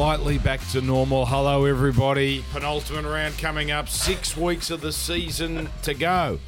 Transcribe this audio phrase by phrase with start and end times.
[0.00, 1.26] slightly back to normal.
[1.26, 2.42] Hello, everybody.
[2.52, 3.86] Penultimate round coming up.
[3.86, 6.38] Six weeks of the season to go.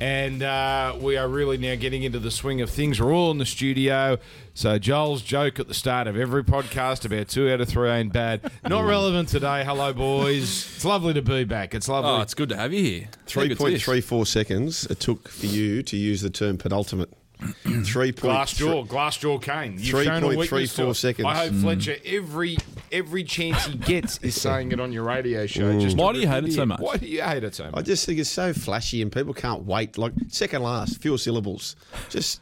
[0.00, 3.00] And uh, we are really now getting into the swing of things.
[3.00, 4.18] We're all in the studio.
[4.54, 8.12] So, Joel's joke at the start of every podcast about two out of three ain't
[8.12, 8.50] bad.
[8.68, 9.62] Not relevant today.
[9.64, 10.42] Hello, boys.
[10.74, 11.76] It's lovely to be back.
[11.76, 12.10] It's lovely.
[12.10, 13.08] Oh, it's good to have you here.
[13.26, 17.12] Three point three four seconds it took for you to use the term penultimate.
[17.84, 19.72] Three point Glass jaw, glass jaw Caine.
[19.74, 20.94] You've Three shown a point weakness three to four it.
[20.94, 21.26] seconds.
[21.26, 21.60] I hope Mm.
[21.60, 22.56] Fletcher every
[22.90, 25.78] every chance he gets is saying it on your radio show.
[25.78, 26.80] Just Why do you hate it so much?
[26.80, 27.74] Why do you hate it so much?
[27.74, 29.98] I just think it's so flashy and people can't wait.
[29.98, 31.76] Like second last, fewer syllables.
[32.08, 32.40] Just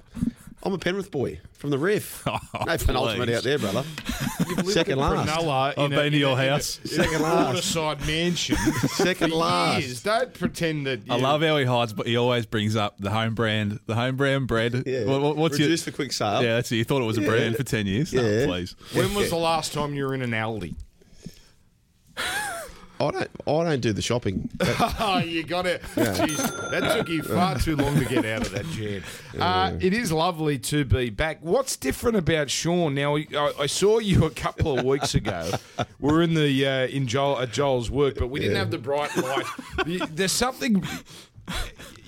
[0.65, 2.23] I'm a Penrith boy from the ref.
[2.55, 3.37] Oh, no penultimate please.
[3.37, 3.85] out there, brother.
[4.49, 5.29] You've Second in last.
[5.29, 6.79] Cronulla I've in a- been to in your a- in a- house.
[6.83, 7.47] in Second a last.
[7.47, 8.57] waterside mansion.
[8.89, 9.83] Second for last.
[9.87, 10.03] years.
[10.03, 11.01] Don't pretend that.
[11.11, 14.17] I love how he hides, but he always brings up the home brand, the home
[14.17, 14.85] brand bread.
[14.87, 15.05] Yeah.
[15.05, 15.67] What- what- what's your?
[15.69, 16.43] Reduce for quick sale.
[16.43, 16.77] Yeah, that's it.
[16.77, 17.28] You thought it was a Yeah.
[17.28, 18.12] brand for ten years?
[18.15, 18.47] No, Yeah.
[18.47, 18.75] please.
[18.95, 20.75] When was the last time you were in an Aldi?
[23.00, 24.48] I don't I don't do the shopping.
[25.06, 25.83] Oh, you got it.
[25.95, 29.03] Jeez, that took you far too long to get out of that, Jan.
[29.39, 31.39] Uh, it is lovely to be back.
[31.41, 32.95] What's different about Sean?
[32.95, 35.50] Now, I, I saw you a couple of weeks ago.
[35.98, 39.15] We're in the uh, in Joel at Joel's work, but we didn't have the bright
[39.17, 39.45] light.
[40.11, 40.83] There's something.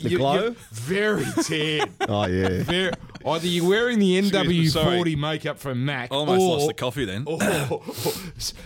[0.03, 0.55] The glow?
[0.73, 1.89] very tan.
[2.09, 2.62] oh yeah.
[2.65, 2.92] Very,
[3.25, 5.17] either you're wearing the NW40 sorry.
[5.17, 6.12] makeup from Mac.
[6.12, 7.25] Almost or, lost the coffee then.
[7.29, 7.83] Oh,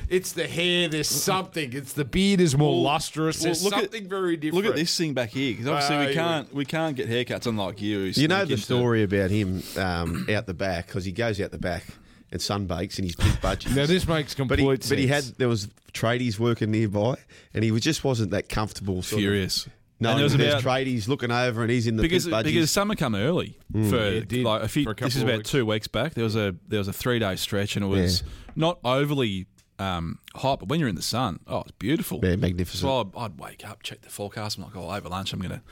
[0.08, 0.88] it's the hair.
[0.88, 1.72] There's something.
[1.72, 3.41] It's the beard is more lustrous.
[3.41, 4.64] There's look at- something very different.
[4.64, 7.46] Look at this thing back here, because obviously Ah, we can't we can't get haircuts
[7.46, 8.00] unlike you.
[8.00, 11.52] You know the into- story about him um, out the back because he goes out
[11.52, 11.84] the back
[12.32, 13.72] and sunbakes in his big budget.
[13.76, 14.88] Now this makes But complete he, sense.
[14.88, 17.16] but he had there was tradies working nearby,
[17.54, 19.02] and he was just wasn't that comfortable.
[19.02, 19.68] Sort of Furious.
[20.00, 22.34] No, And there was there's about- tradies looking over, and he's in the because big
[22.34, 22.44] budgies.
[22.44, 24.84] because summer come early for it did, like a few.
[24.84, 25.50] for a this is about weeks.
[25.50, 26.14] two weeks back.
[26.14, 28.22] There was a there was a three day stretch, and it was
[28.56, 29.47] not overly
[29.78, 32.20] um, hot, but when you're in the sun, oh, it's beautiful.
[32.22, 32.80] yeah, magnificent.
[32.82, 34.58] So I'd, I'd wake up, check the forecast.
[34.58, 35.62] I'm like, oh, over lunch, I'm going to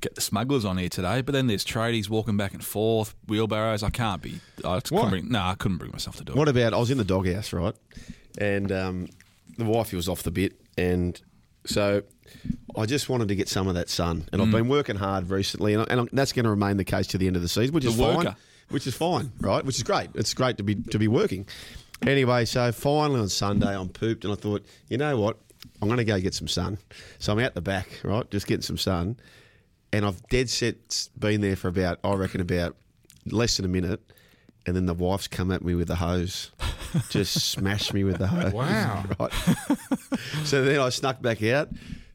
[0.00, 1.20] get the smugglers on here today.
[1.22, 3.82] But then there's tradies walking back and forth, wheelbarrows.
[3.84, 4.40] I can't be.
[4.64, 5.28] I couldn't bring.
[5.30, 6.36] No, I couldn't bring myself to do it.
[6.38, 7.74] What about I was in the doghouse, right?
[8.38, 9.08] And um,
[9.58, 11.20] the wifey was off the bit, and
[11.66, 12.02] so
[12.76, 14.28] I just wanted to get some of that sun.
[14.32, 14.44] And Mm.
[14.46, 17.26] I've been working hard recently, and, and that's going to remain the case to the
[17.26, 18.36] end of the season, which is The fine.
[18.68, 19.64] Which is fine, right?
[19.64, 20.10] Which is great.
[20.14, 21.46] It's great to be to be working.
[22.02, 25.38] Anyway, so finally on Sunday, I'm pooped, and I thought, you know what?
[25.80, 26.78] I'm going to go get some sun.
[27.18, 29.16] So I'm out the back, right, just getting some sun,
[29.92, 32.76] and I've dead set been there for about, I reckon, about
[33.26, 34.00] less than a minute.
[34.66, 36.50] And then the wife's come at me with the hose,
[37.08, 38.52] just smashed me with the hose.
[38.52, 39.04] Wow.
[39.18, 39.32] Right.
[40.44, 41.68] so then I snuck back out,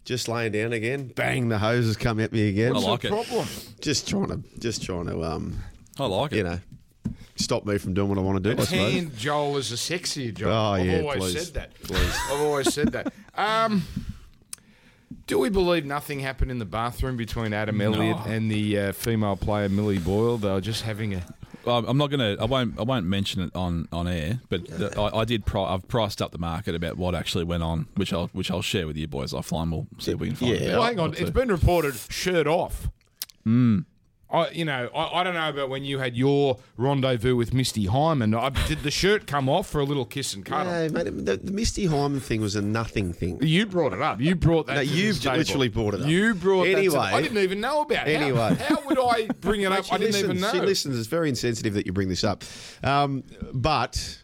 [0.03, 1.07] just laying down again.
[1.15, 1.47] Bang!
[1.47, 2.75] The hose has come at me again.
[2.75, 3.09] I like it.
[3.09, 3.47] problem.
[3.79, 5.59] Just trying to, just trying to, um,
[5.97, 6.37] I like it.
[6.37, 6.59] you know,
[7.37, 8.61] stop me from doing what I want to do.
[8.61, 8.93] I suppose.
[8.93, 10.51] Hand Joel is a sexier Joel.
[10.51, 11.45] Oh, I've yeah, always please.
[11.45, 11.73] said that.
[11.75, 12.17] Please.
[12.29, 13.13] I've always said that.
[13.35, 13.83] Um,
[15.27, 19.37] do we believe nothing happened in the bathroom between Adam Elliott and the uh, female
[19.37, 20.37] player Millie Boyle?
[20.37, 21.23] They were just having a.
[21.65, 22.41] Well, I'm not going to.
[22.41, 22.79] I won't.
[22.79, 24.41] I won't mention it on, on air.
[24.49, 25.45] But the, I, I did.
[25.45, 28.61] Pri- I've priced up the market about what actually went on, which I'll which I'll
[28.61, 29.71] share with you boys offline.
[29.71, 30.59] We'll see if we can find.
[30.59, 30.71] Yeah.
[30.71, 30.79] out.
[30.79, 31.13] Well, hang on.
[31.15, 32.89] It's been reported shirt off.
[33.43, 33.79] Hmm.
[34.31, 37.85] I, you know, I, I don't know about when you had your rendezvous with Misty
[37.85, 38.33] Hyman.
[38.33, 40.71] I, did the shirt come off for a little kiss and cuddle?
[40.71, 43.39] No, mate, the, the Misty Hyman thing was a nothing thing.
[43.41, 44.21] You brought it up.
[44.21, 44.75] You brought that.
[44.75, 46.07] No, you've literally brought it up.
[46.07, 46.77] You brought that.
[46.77, 46.95] Anyway.
[46.95, 48.21] To, I didn't even know about it.
[48.21, 48.55] Anyway.
[48.55, 49.85] how, would I bring it Mate, up?
[49.85, 50.59] she I didn't even listens, know.
[50.59, 50.99] She listens.
[50.99, 52.43] It's very insensitive that you bring this up.
[52.83, 54.17] Um, but.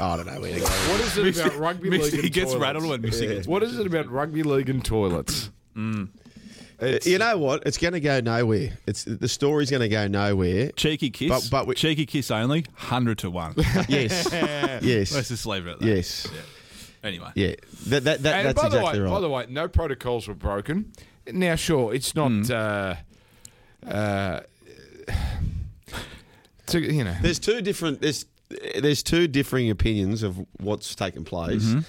[0.00, 0.66] I don't know where to go.
[0.66, 2.00] What is it about rugby league?
[2.00, 2.62] Misty and gets toilets?
[2.62, 3.48] rattled when Misty gets.
[3.48, 5.50] What is it about rugby league and toilets?
[6.80, 7.64] It's- You know what?
[7.66, 8.70] It's going to go nowhere.
[8.86, 10.70] It's the story's going to go nowhere.
[10.76, 13.54] Cheeky kiss, But- but we- cheeky kiss only, hundred to one.
[13.88, 14.28] Yes,
[14.82, 15.86] yes, Let's just leave it at that.
[15.86, 16.28] yes.
[17.02, 17.54] Anyway, Yeah,
[17.86, 19.10] that, that, that, and that's by the exactly way, right.
[19.14, 20.92] by the way, no protocols were broken.
[21.32, 22.28] Now, sure, it's not.
[22.30, 22.42] Hmm.
[22.50, 22.94] Uh,
[23.88, 24.40] uh,
[26.66, 28.00] to, you know, there's two different.
[28.00, 28.26] There's
[28.80, 31.64] there's two differing opinions of what's taken place.
[31.64, 31.80] Mm-hmm.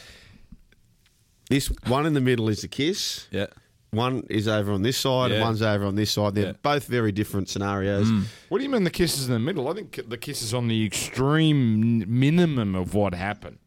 [1.50, 3.28] This one in the middle is the kiss.
[3.32, 3.48] yeah.
[3.92, 6.36] One is over on this side, and one's over on this side.
[6.36, 6.52] They're Yeah.
[6.62, 8.08] both very different scenarios.
[8.50, 9.68] what do you mean the kiss is in the middle?
[9.68, 13.58] I think the kiss is on the extreme minimum of what happened.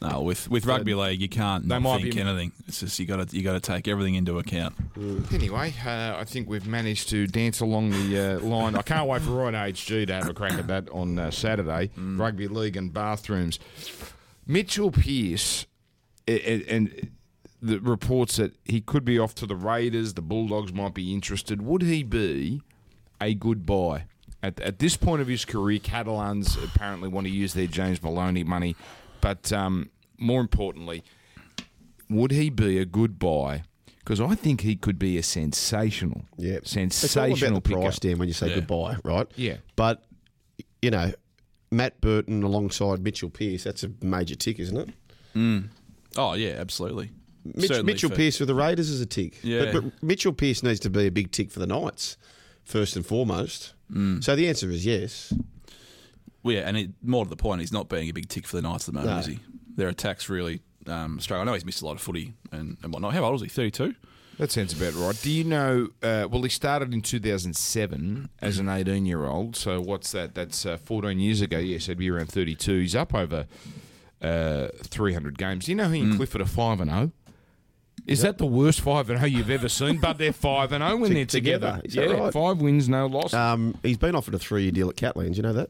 [0.00, 2.52] No, with with rugby league, you can't They not might think be- anything.
[2.68, 4.74] It's just you got to you got to take everything into account.
[5.32, 8.76] Anyway, uh, I think we've managed to dance along the uh, line.
[8.76, 11.32] I can't wait for Roy and HG to have a crack at that on uh,
[11.32, 11.90] Saturday.
[11.96, 13.58] Rugby league and bathrooms.
[14.46, 15.66] Mitchell Pearce
[16.28, 17.10] a- a- and
[17.60, 20.14] the reports that he could be off to the Raiders.
[20.14, 21.62] The Bulldogs might be interested.
[21.62, 22.62] Would he be
[23.20, 24.04] a good buy?
[24.42, 28.44] At, at this point of his career, Catalans apparently want to use their James Maloney
[28.44, 28.76] money,
[29.20, 31.02] but um, more importantly,
[32.08, 33.64] would he be a good buy?
[33.98, 37.82] Because I think he could be a sensational, Yeah, sensational It's all about the pickup.
[37.82, 38.54] price, Dan, when you say Yeah.
[38.54, 39.26] goodbye, right?
[39.36, 39.56] Yeah.
[39.76, 40.04] But
[40.80, 41.12] you know,
[41.72, 45.64] Matt Burton alongside Mitchell Pearce, that's a major tick, isn't it?
[46.16, 47.10] Oh yeah, absolutely.
[47.54, 49.38] Mitch, Mitchell for- Pearce for the Raiders is a tick.
[49.42, 49.72] Yeah.
[49.72, 52.16] But, but Mitchell Pearce needs to be a big tick for the Knights,
[52.64, 53.74] first and foremost.
[54.20, 55.32] So the answer is yes.
[56.42, 58.56] Well, yeah, and it, more to the point, he's not being a big tick for
[58.56, 59.20] the Knights at the moment, No.
[59.20, 59.38] is he?
[59.76, 61.40] Their attack's really um, strong.
[61.40, 63.14] I know he's missed a lot of footy and, and whatnot.
[63.14, 63.48] How old is he?
[63.48, 63.94] Thirty-two.
[64.38, 65.18] That sounds about right.
[65.20, 65.88] Do you know?
[66.02, 69.56] Uh, well, he started in 2007 as an 18 year old.
[69.56, 70.34] So what's that?
[70.34, 71.58] That's uh, 14 years ago.
[71.58, 72.78] Yes, he'd be around 32.
[72.80, 73.46] He's up over
[74.22, 75.64] uh, 300 games.
[75.64, 77.12] Do you know he and Clifford are 5 and 0?
[78.08, 79.98] Is that the worst 5 and 0 you've ever seen?
[79.98, 81.80] But they're 5 and 0 when To- they're together.
[81.82, 82.06] together.
[82.08, 82.32] Yeah, that right?
[82.32, 83.34] 5 wins, no loss.
[83.34, 85.36] Um, he's been offered a three-year deal at Catalans.
[85.36, 85.68] You know that?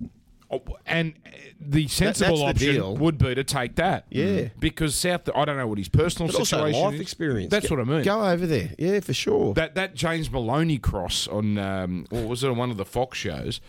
[0.50, 1.12] Oh, and
[1.60, 2.96] the sensible that's the option deal.
[2.96, 4.06] would be to take that.
[4.08, 4.48] Yeah.
[4.58, 7.00] Because South, I don't know what his personal But also situation life is.
[7.02, 7.50] experience.
[7.50, 8.02] That's Go- what I mean.
[8.02, 8.70] Go over there.
[8.78, 9.52] Yeah, for sure.
[9.52, 13.18] That that James Maloney cross on um, what was it on one of the Fox
[13.18, 13.60] shows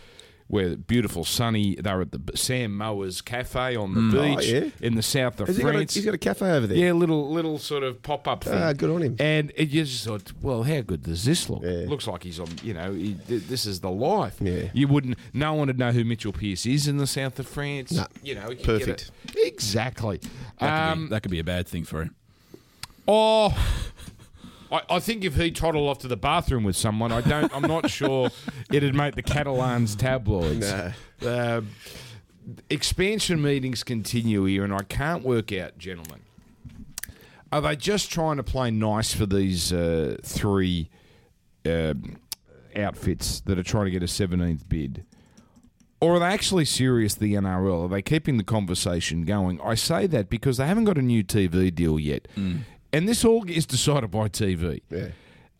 [0.50, 4.68] where beautiful sunny they were at the Sam Mowers Cafe on the Oh, beach yeah.
[4.80, 5.94] in the south of Has he got a, France.
[5.94, 6.76] he's got a cafe over there.
[6.76, 8.54] yeah, little little sort of pop up thing.
[8.60, 9.16] Ah, good on him.
[9.20, 11.62] And it you just thought, well, how good does this look?
[11.62, 11.84] Yeah.
[11.88, 12.48] Looks like he's on.
[12.64, 14.36] You know, he, th- this is the life.
[14.40, 14.70] Yeah.
[14.72, 15.16] You wouldn't.
[15.32, 17.92] No one would know who Mitchell Pearce is in the south of France.
[17.92, 18.06] No.
[18.22, 19.10] You know, you could get Perfect.
[19.36, 20.18] Exactly.
[20.18, 22.14] That, could Um, be, that could be a bad thing for him.
[23.06, 23.54] Oh,
[24.70, 27.54] I, I think if he toddled off to the bathroom with someone, I don't.
[27.54, 28.30] I'm not sure
[28.72, 30.70] it'd make the Catalans tabloids.
[30.70, 30.92] No.
[31.22, 31.60] Uh,
[32.68, 36.20] expansion meetings continue here, and I can't work out, gentlemen.
[37.52, 40.88] Are they just trying to play nice for these uh, three
[41.66, 42.16] um,
[42.76, 45.04] outfits that are trying to get a 17th bid?
[46.00, 47.84] Or are they actually serious, the NRL?
[47.84, 49.60] Are they keeping the conversation going?
[49.60, 52.26] I say that because they haven't got a new TV deal yet.
[52.92, 54.80] And this all is decided by TV.
[54.90, 55.08] Yeah.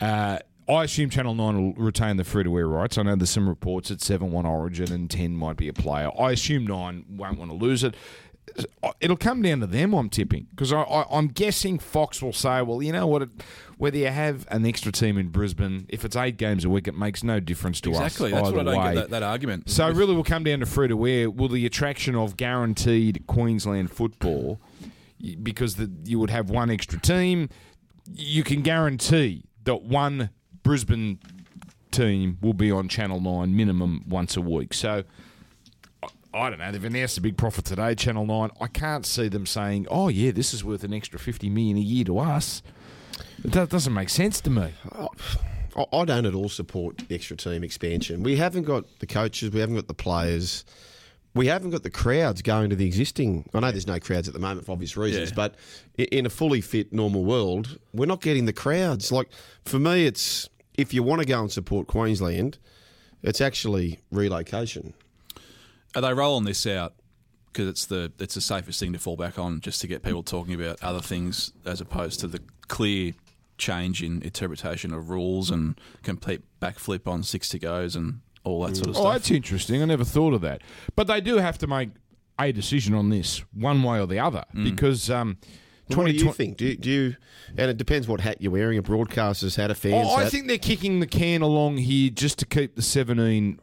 [0.01, 0.39] Uh,
[0.71, 2.97] I assume Channel 9 will retain the free to air rights.
[2.97, 6.11] I know there's some reports that 7 1 Origin and 10 might be a player.
[6.19, 7.95] I assume 9 won't want to lose it.
[9.01, 10.47] It'll come down to them, I'm tipping.
[10.51, 13.23] Because I, I, I'm guessing Fox will say, well, you know what?
[13.23, 13.29] It,
[13.79, 16.97] whether you have an extra team in Brisbane, if it's eight games a week, it
[16.97, 18.33] makes no difference to Exactly.
[18.33, 18.41] us.
[18.41, 18.95] Exactly, that's what I don't way.
[18.95, 19.71] get that, that argument.
[19.71, 21.31] So it really will come down to free to air.
[21.31, 24.90] Will the attraction of guaranteed Queensland football, y-
[25.43, 27.49] because the, you would have one extra team,
[28.13, 30.31] you can guarantee that one
[30.63, 31.19] Brisbane
[31.91, 34.73] team will be on Channel 9 minimum once a week.
[34.75, 35.05] So
[36.03, 36.71] I- I don't know.
[36.71, 38.51] They've announced a big profit today, Channel 9.
[38.61, 41.81] I can't see them saying, oh, yeah, this is worth an extra 50 million a
[41.81, 42.63] year to us.
[43.45, 44.73] That doesn't make sense to me.
[44.93, 45.09] I-
[45.93, 48.23] I don't at all support extra team expansion.
[48.23, 50.65] We haven't got the coaches, we haven't got the players,
[51.35, 53.49] we haven't got the crowds going to the existing.
[53.55, 55.35] I know there's no crowds at the moment for obvious reasons, Yeah.
[55.37, 55.55] but
[55.97, 59.13] in a fully fit normal world, we're not getting the crowds.
[59.13, 59.29] Like
[59.65, 62.59] for me, it's if you want to go and support Queensland,
[63.23, 64.95] it's actually relocation.
[65.95, 66.95] Are they rolling this out
[67.53, 70.23] because it's the it's the safest thing to fall back on, just to get people
[70.23, 73.13] talking about other things as opposed to the clear
[73.59, 78.89] change in interpretation of rules and complete backflip on sixty goes and all that sort
[78.89, 79.13] of Oh, stuff.
[79.15, 79.83] that's interesting.
[79.83, 80.63] I never thought of that.
[80.97, 81.91] But they do have to make
[82.39, 85.37] a decision on this, one way or the other, because um,
[85.89, 86.57] What do you 2020 think?
[86.57, 87.17] Do you, do you?
[87.59, 88.79] And it depends what hat you're wearing.
[88.79, 90.33] A broadcaster's hat, a fan's Oh, I hat.
[90.33, 93.61] think they're kicking the can along here just to keep the 17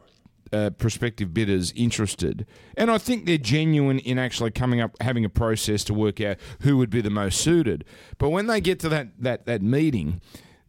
[0.53, 2.45] uh, prospective bidders interested.
[2.77, 6.37] And I think they're genuine in actually coming up, having a process to work out
[6.61, 7.83] who would be the most suited.
[8.19, 10.21] But when they get to that, that, that meeting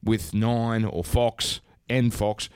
[0.03, 1.61] with Nine or Fox
[1.91, 2.49] and Fox,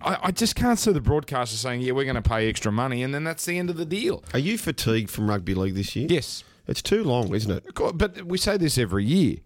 [0.00, 3.02] I, I just can't see the broadcaster saying, yeah, we're going to pay extra money,
[3.02, 4.22] and then that's the end of the deal.
[4.32, 6.06] Are you fatigued from rugby league this year?
[6.10, 6.44] Yes.
[6.66, 7.74] It's too long, isn't it?
[7.74, 9.38] God, But we say this every year.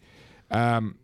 [0.51, 0.97] Um,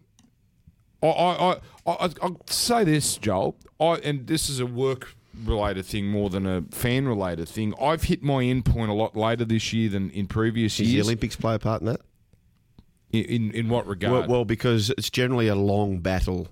[1.02, 5.14] I, I, I, I, I'll say this, Joel, I, and this is a work
[5.45, 7.73] related thing more than a fan related thing.
[7.80, 10.92] I've hit my end point a lot later this year than in previous years.
[10.92, 11.00] The.
[11.00, 12.00] Olympics play a part in that?
[13.12, 14.12] In, in, in what regard?
[14.12, 16.49] Well, well, because it's generally a long battle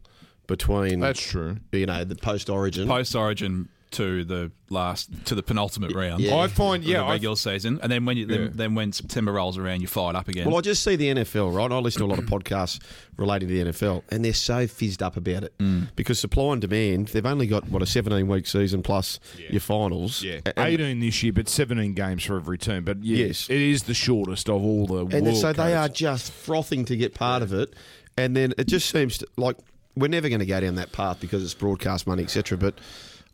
[0.47, 1.57] between That's true.
[1.73, 2.87] you know the post Origin.
[2.89, 6.21] Post Origin to the last to the penultimate round.
[6.21, 6.35] Yeah.
[6.37, 8.49] I find, yeah, the I, regular season, and then when you then, Yeah.
[8.53, 10.45] then when September rolls around, you fired up again.
[10.49, 11.71] Well, I just see the NFL, right?
[11.71, 12.81] I listen to a lot of podcasts
[13.17, 15.89] relating to the NFL, and they're so fizzed up about it Mm.
[15.95, 17.09] because supply and demand.
[17.09, 20.21] They've only got what a seventeen week season plus your finals.
[20.21, 22.83] yeah, and, 18 this year, but 17 games for every team.
[22.85, 23.47] But yeah, Yes.
[23.49, 26.97] it is the shortest of all the and world so they are just frothing to
[26.97, 27.73] get part of it,
[28.19, 29.57] and then it just seems to, like
[29.97, 32.59] we're never going to go down that path because it's broadcast money, etc.
[32.59, 32.79] But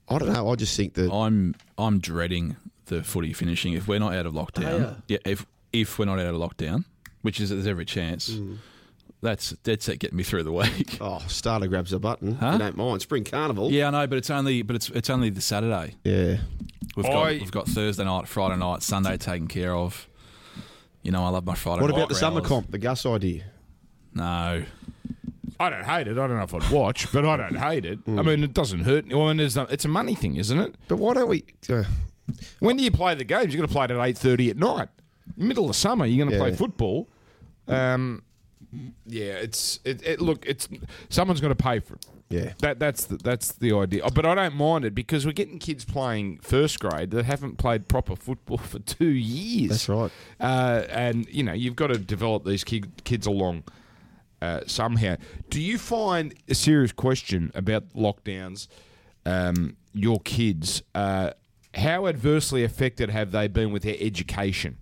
[0.08, 0.48] I don't know.
[0.50, 4.34] I just think that I'm I'm dreading the footy finishing if we're not out of
[4.34, 4.80] lockdown.
[4.80, 4.94] ya?
[5.08, 6.84] yeah, if if we're not out of lockdown,
[7.22, 8.30] which is there's every chance.
[8.30, 8.58] Mm.
[9.20, 10.98] That's dead set getting me through the week.
[11.00, 12.34] oh, starter grabs a button.
[12.34, 12.52] Huh?
[12.54, 13.70] You don't mind spring carnival.
[13.70, 15.94] Yeah, I know, but it's only but it's it's only the Saturday.
[16.04, 16.38] yeah.
[16.96, 20.08] We've got I- we've got Thursday night, Friday night, Sunday taken care of.
[21.02, 21.82] You know, I love my Friday.
[21.82, 22.70] What night about the summer comp?
[22.70, 23.44] The Gus idea.
[24.14, 24.64] No,
[25.62, 26.12] I don't hate it.
[26.12, 27.98] I don't know if I'd watch, but I don't hate it.
[28.06, 29.04] I mean, it doesn't hurt.
[29.10, 30.74] I mean, there's no, it's a money thing, isn't it?
[30.88, 31.44] But why don't we?
[31.70, 31.84] Uh,
[32.60, 33.52] When do you play the games?
[33.52, 34.88] You're going to play it at eight thirty at night.
[35.36, 36.56] Middle of summer, you're going to play Yeah.
[36.56, 37.08] football.
[37.68, 38.22] Um,
[39.06, 40.20] yeah, it's it, it.
[40.20, 40.68] Look, it's
[41.08, 42.06] someone's going to pay for it.
[42.30, 42.52] yeah.
[42.60, 44.02] That that's the, that's the idea.
[44.14, 47.86] But I don't mind it because we're getting kids playing first grade that haven't played
[47.88, 49.70] proper football for two years.
[49.70, 50.10] That's right.
[50.40, 53.64] Uh, and you know you've got to develop these kid, kids along
[54.42, 55.16] uh, somehow.
[55.50, 58.66] Do you find a serious question about lockdowns?
[59.24, 61.30] Um, your kids, uh,
[61.74, 64.78] how adversely affected have they been with their education?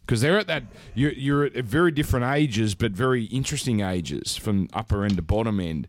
[0.00, 4.68] Because they're at that you're, you're at very different ages, but very interesting ages from
[4.72, 5.86] upper end to bottom end,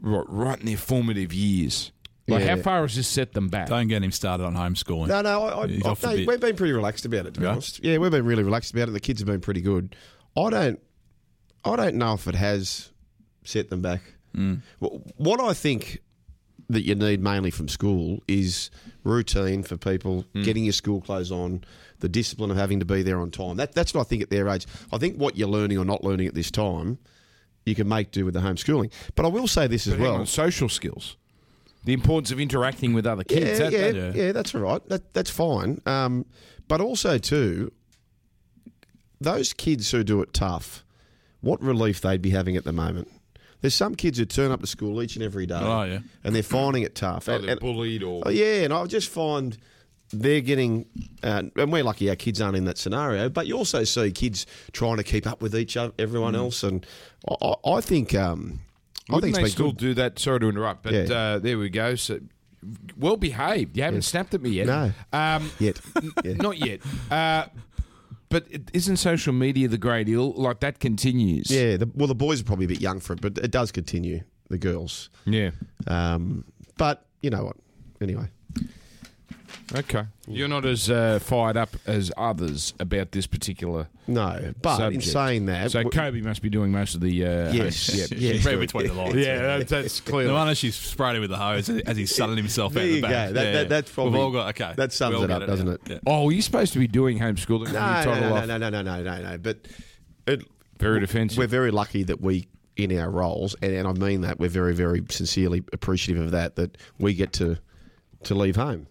[0.00, 1.90] right, right in their formative years.
[2.28, 2.56] Like, Yeah.
[2.56, 3.66] how far has this set them back?
[3.68, 5.08] don't get him started on homeschooling.
[5.08, 7.34] No, no, I, I, I, off no, we've been pretty relaxed about it.
[7.34, 7.52] To be Yeah?
[7.52, 8.92] honest, yeah, we've been really relaxed about it.
[8.92, 9.96] The kids have been pretty good.
[10.36, 10.80] I don't,
[11.64, 12.90] I don't know if it has
[13.44, 14.00] set them back.
[14.36, 14.62] Mm.
[15.16, 16.00] What I think
[16.68, 18.70] that you need mainly from school is
[19.04, 20.44] routine for people, Mm.
[20.44, 21.64] getting your school clothes on,
[22.00, 23.56] the discipline of having to be there on time.
[23.56, 24.66] That, that's what I think at their age.
[24.92, 26.98] I think what you're learning or not learning at this time,
[27.66, 28.90] you can make do with the homeschooling.
[29.14, 30.20] But I will say this as But hang well.
[30.20, 31.16] on, social skills,
[31.84, 33.60] the importance of interacting with other kids.
[33.60, 34.32] Yeah, that- yeah, that- yeah, Yeah.
[34.32, 34.88] that's all right.
[34.88, 35.80] That that's fine.
[35.86, 36.24] Um,
[36.66, 37.70] but also too,
[39.20, 40.81] those kids who do it tough,
[41.42, 43.08] what relief they'd be having at the moment.
[43.60, 45.98] There's some kids who turn up to school each and every day, Oh, yeah.
[46.24, 47.28] and they're finding it tough.
[47.28, 49.56] Oh, And- they're and- bullied or oh, yeah, and I just find
[50.12, 50.86] they're getting,
[51.22, 53.28] uh, and we're lucky our kids aren't in that scenario.
[53.28, 56.84] But you also see kids trying to keep up with each other, everyone else, and
[57.40, 58.14] I, I think.
[58.14, 58.60] Um,
[59.10, 59.76] I think they still good.
[59.78, 60.18] do that?
[60.18, 61.14] Sorry to interrupt, but Yeah.
[61.14, 61.94] uh, there we go.
[61.96, 62.20] So,
[62.96, 63.76] well behaved.
[63.76, 64.66] You haven't snapped at me yet.
[64.66, 64.92] No.
[65.12, 65.80] um, Yet.
[66.24, 66.34] Yeah.
[66.34, 66.80] not yet.
[67.10, 67.46] Uh,
[68.32, 70.32] but isn't social media the great ill?
[70.32, 71.50] Like that continues.
[71.50, 73.70] Yeah, the, well, the boys are probably a bit young for it, but it does
[73.70, 74.22] continue.
[74.48, 75.52] The girls, yeah.
[75.86, 76.44] um,
[76.76, 77.56] but you know what?
[78.02, 78.26] Anyway,
[79.74, 80.04] Okay.
[80.28, 83.88] You're not as uh, fired up as others about this particular.
[84.06, 84.52] no.
[84.60, 85.04] But subject.
[85.04, 87.24] in saying that, so w- Kobe must be doing most of the.
[87.24, 89.14] Uh, yes, home- yeah, She yeah, read between the lines.
[89.14, 90.28] Yeah, that's, that's clearly.
[90.28, 92.94] No wonder she's sprayed him with the hose as he's sunning himself There out you
[92.96, 93.08] the go.
[93.08, 94.74] That- Yeah, that- that's probably- We've all got okay.
[94.76, 95.72] that sums We all it up, doesn't now.
[95.72, 95.80] it?
[95.88, 95.98] Yeah.
[96.06, 97.60] Oh, you're supposed to be doing homeschooling.
[97.60, 98.46] when you No, no, off.
[98.46, 99.38] no, no, no, no, no, no.
[99.38, 99.68] But
[100.26, 100.42] it,
[100.78, 101.38] Very defensive.
[101.38, 104.74] we're very lucky that we, in our roles, and, and I mean that, we're very,
[104.74, 106.56] very sincerely appreciative of that.
[106.56, 107.58] That we get to
[108.24, 108.86] to leave home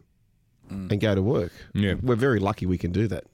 [0.71, 1.51] and go to work.
[1.73, 1.95] Yeah.
[2.01, 3.25] we're very lucky we can do that.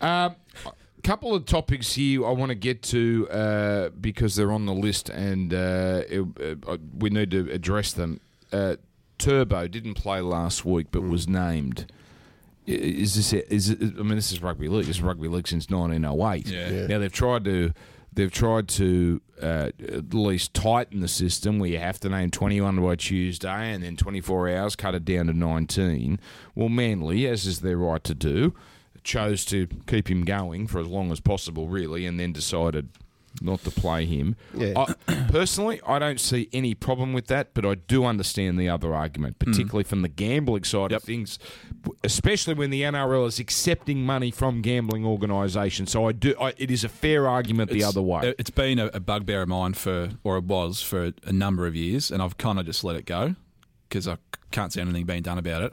[0.00, 4.66] Um, a couple of topics here I want to get to uh, because they're on
[4.66, 8.20] the list and uh, it, uh, we need to address them.
[8.52, 8.76] Uh,
[9.18, 11.90] Turbo didn't play last week but was named.
[12.66, 13.32] Is this?
[13.34, 14.86] Is it, I mean, this is rugby league.
[14.86, 16.46] This is rugby league since 1908.
[16.48, 16.70] Yeah.
[16.70, 16.86] Yeah.
[16.86, 17.72] Now they've tried to.
[18.14, 22.80] They've tried to uh, at least tighten the system where you have to name 21
[22.80, 26.20] by Tuesday and then 24 hours cut it down to 19.
[26.54, 28.54] Well, Manly, as is their right to do,
[29.02, 32.88] chose to keep him going for as long as possible, really, and then decided
[33.40, 34.36] not to play him.
[34.54, 34.72] Yeah.
[34.76, 38.94] I, personally, I don't see any problem with that, but I do understand the other
[38.94, 41.38] argument, particularly from the gambling side of things,
[42.02, 45.90] especially when the NRL is accepting money from gambling organisations.
[45.90, 46.34] So I do.
[46.40, 48.34] I, it is a fair argument the other way.
[48.38, 51.74] It's been a, a bugbear of mine for, or it was for a number of
[51.74, 53.34] years, and I've kind of just let it go
[53.88, 54.16] because I
[54.50, 55.72] can't see anything being done about it.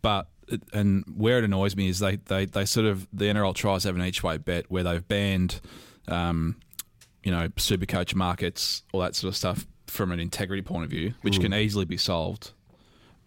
[0.00, 0.28] But
[0.72, 3.88] and where it annoys me is they, they, they sort of the NRL tries to
[3.88, 5.60] have an each way bet where they've banned,
[6.08, 6.56] um,
[7.24, 10.90] you know, super coach markets, all that sort of stuff from an integrity point of
[10.90, 12.52] view, which can easily be solved.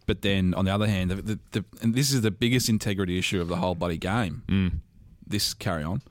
[0.08, 3.18] But then on the other hand, the, the, the, and this is the biggest integrity
[3.18, 4.82] issue of the whole bloody game
[5.28, 6.02] this carry on.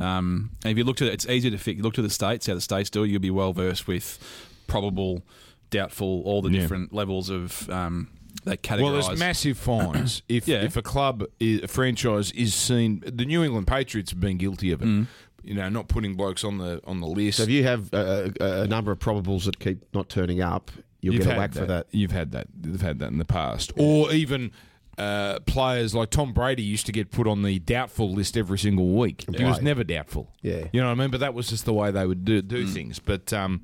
[0.00, 1.82] Um, and if you look at it, it's easy to fix.
[1.82, 3.08] Look to the states, how the states do it.
[3.08, 4.18] You'll be well versed with
[4.66, 5.22] probable,
[5.70, 6.60] doubtful, all the Yeah.
[6.60, 8.08] different levels of um.
[8.46, 10.62] Well, there's massive fines if Yeah.
[10.62, 13.02] if a club, is, a franchise, is seen.
[13.06, 14.86] The New England Patriots have been guilty of it.
[14.88, 15.06] Mm.
[15.42, 17.38] You know, not putting blokes on the on the list.
[17.38, 20.70] So if you have a, a, a number of probables that keep not turning up,
[21.00, 21.86] you'll You've get a had whack for that.
[21.90, 22.46] You've had that.
[22.64, 24.52] You've had that in the past, or even
[24.98, 28.90] uh, players like Tom Brady used to get put on the doubtful list every single
[28.90, 29.24] week.
[29.36, 30.30] He was never doubtful.
[30.42, 30.66] Yeah.
[30.72, 31.10] you know what I mean.
[31.10, 32.98] But that was just the way they would do, do things.
[32.98, 33.62] But um,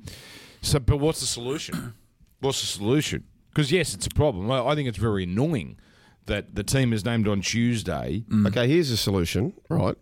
[0.61, 1.93] so, but what's the solution?
[2.41, 3.25] What's the solution?
[3.49, 4.49] Because yes, it's a problem.
[4.49, 5.77] I I think it's very annoying
[6.27, 8.23] that the team is named on Tuesday.
[8.47, 9.97] Okay, here's a solution, right?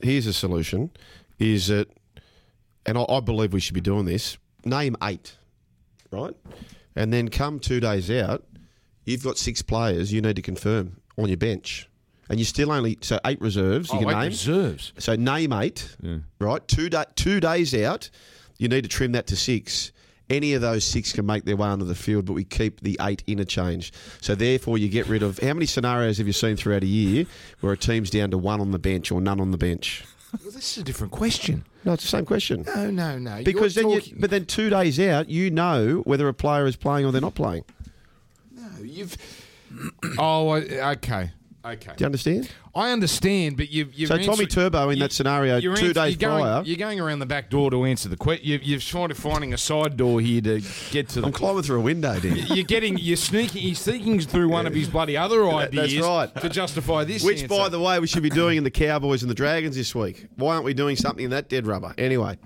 [0.00, 0.90] Here's a solution
[1.42, 1.88] is that,
[2.86, 4.38] and I, I believe we should be doing this.
[4.64, 5.36] Name eight,
[6.10, 6.34] right?
[6.96, 8.44] And then come two days out,
[9.04, 11.88] you've got six players you need to confirm on your bench.
[12.30, 14.28] And you still only, so eight reserves you Oh, can eight name.
[14.28, 14.92] reserves.
[14.98, 15.96] So name eight,
[16.38, 16.66] right?
[16.68, 18.08] Two, da- two days out,
[18.58, 19.92] you need to trim that to six.
[20.30, 22.96] Any of those six can make their way onto the field, but we keep the
[23.02, 23.92] eight interchange.
[24.22, 27.26] So therefore, you get rid of how many scenarios have you seen throughout a year
[27.60, 30.04] where a team's down to one on the bench or none on the bench?
[30.40, 31.64] Well, this is a different question.
[31.84, 32.64] No, it's the same question.
[32.66, 33.42] No, no, no.
[33.44, 36.76] Because You're then, you, but then two days out, you know whether a player is
[36.76, 37.64] playing or they're not playing.
[38.50, 39.16] No, you've.
[40.18, 41.32] oh, I- okay,
[41.64, 41.92] okay.
[41.96, 42.50] Do you understand?
[42.74, 43.94] I understand, but you've.
[43.94, 46.62] you've So Tommy Turbo in you- that scenario, two ans- days you're going, prior.
[46.64, 48.60] You're going around the back door to answer the question.
[48.62, 51.26] You're, trying to finding a side door here to get to the.
[51.26, 52.36] I'm climbing through a window, Dan.
[52.48, 56.34] You're getting, you're sneaking, he's sneaking through one of his bloody other that's ideas right.
[56.40, 57.22] to justify this.
[57.24, 57.48] Which, answer.
[57.48, 60.26] by the way, we should be doing in the Cowboys and the Dragons this week.
[60.36, 61.94] Why aren't we doing something in that dead rubber?
[61.98, 62.38] Anyway,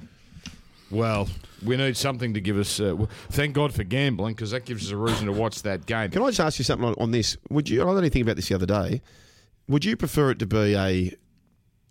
[0.90, 1.28] well,
[1.64, 2.78] we need something to give us.
[2.80, 6.10] Uh, thank God for gambling because that gives us a reason to watch that game.
[6.10, 7.36] can I just ask you something on, on this?
[7.50, 7.82] Would you?
[7.82, 9.00] I don't think about this the other day.
[9.68, 11.12] Would you prefer it to be a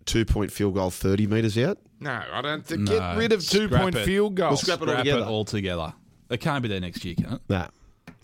[0.04, 1.78] two-point field goal, thirty metres out?
[2.00, 2.82] no, I don't think.
[2.82, 4.04] No, Get rid of two-point it.
[4.04, 4.50] field goals.
[4.66, 5.20] We'll scrap it all together.
[5.22, 5.92] it all together.
[6.30, 7.40] It can't be there next year, can it?
[7.48, 7.68] Nah.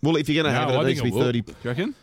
[0.03, 1.21] Well, if you're going to have No, it, I it needs to be will.
[1.23, 1.41] thirty.
[1.43, 1.95] Do you reckon?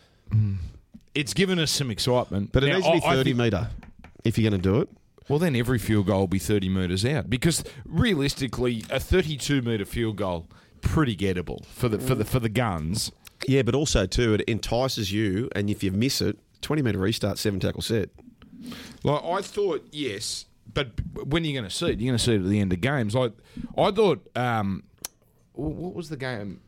[1.14, 3.38] It's given us some excitement, But it Now, needs to be I- I thirty think-
[3.38, 3.68] metre
[4.24, 4.88] if you're going to do it.
[5.30, 9.84] Well, then every field goal will be 30 metres out because realistically, a 32 metre
[9.84, 10.48] field goal
[10.80, 13.12] pretty gettable for the for the for the guns.
[13.46, 17.38] Yeah, but also too, it entices you, and if you miss it, twenty metre restart,
[17.38, 18.10] seven tackle set.
[19.04, 20.88] Like I thought, yes, but
[21.24, 22.00] when are you going to see it?
[22.00, 23.14] You're going to see it at the end of games.
[23.14, 23.34] Like
[23.78, 24.82] I thought, um,
[25.52, 26.60] what was the game?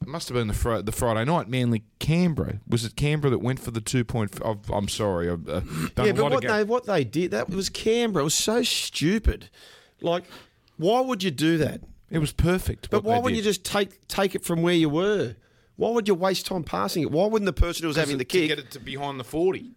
[0.00, 1.48] It must have been the fri- the Friday night.
[1.48, 4.34] Manly Canberra was it Canberra that went for the two point?
[4.42, 6.86] f- I'm sorry, I've uh, done Yeah, a but lot what of ga- they what
[6.86, 8.22] they did that was Canberra.
[8.22, 9.50] It was so stupid.
[10.00, 10.24] Like,
[10.78, 11.82] why would you do that?
[12.10, 12.88] It was perfect.
[12.90, 15.36] But why wouldn't you just take take it from where you were?
[15.76, 17.10] Why would you waste time passing it?
[17.10, 18.48] Why wouldn't the person who was having the to kick?
[18.48, 19.72] get it to behind the forty?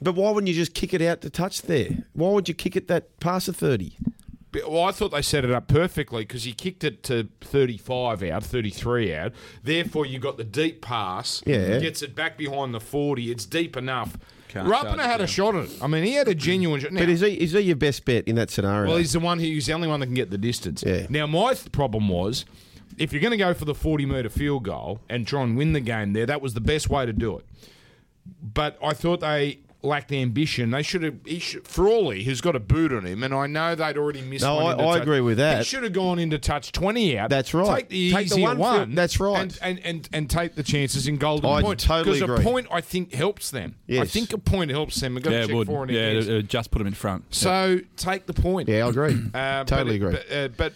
[0.00, 1.88] But why wouldn't you just kick it out to touch there?
[2.14, 3.96] Why would you kick it that past the thirty?
[4.54, 8.22] But- Well, I thought they set it up perfectly because he kicked it to 35
[8.22, 9.32] out, 33 out.
[9.62, 11.42] Therefore, you got the deep pass.
[11.44, 11.78] Yeah.
[11.80, 13.30] Gets it back behind the 40.
[13.30, 14.16] It's deep enough.
[14.48, 15.70] Can't Rapana charge it had a shot at it.
[15.82, 16.92] I mean, he had a genuine shot.
[16.92, 18.88] Now, But is he is he your best bet in that scenario?
[18.88, 20.84] well, he's the one who, he's the only one that can get the distance.
[20.86, 21.06] Yeah.
[21.10, 22.44] Now, my th- problem was
[22.96, 25.72] if you're going to go for the 40 metre field goal and try and win
[25.72, 27.44] the game there, that was the best way to do it.
[28.40, 30.70] But I thought they lacked ambition.
[30.70, 31.14] They should have.
[31.24, 34.42] He should, Frawley, who's got a boot on him, and I know they'd already missed.
[34.44, 35.58] No, one I- into I touch- agree with that.
[35.58, 37.30] He should have gone into touch twenty out.
[37.30, 37.80] That's right.
[37.80, 38.94] Take the Take the one one.
[38.94, 39.40] that's right.
[39.42, 41.80] And and, and and take the chances in golden I point.
[41.80, 43.76] totally because a point I think helps them.
[43.90, 45.14] I think a point helps them.
[45.14, 45.66] We've got Yeah, to it check would.
[45.68, 47.34] for and Yeah, it- it just put them in front.
[47.34, 48.68] So take the point.
[48.68, 49.18] yeah, I agree.
[49.34, 50.20] Uh, totally but, agree.
[50.28, 50.72] But, uh, but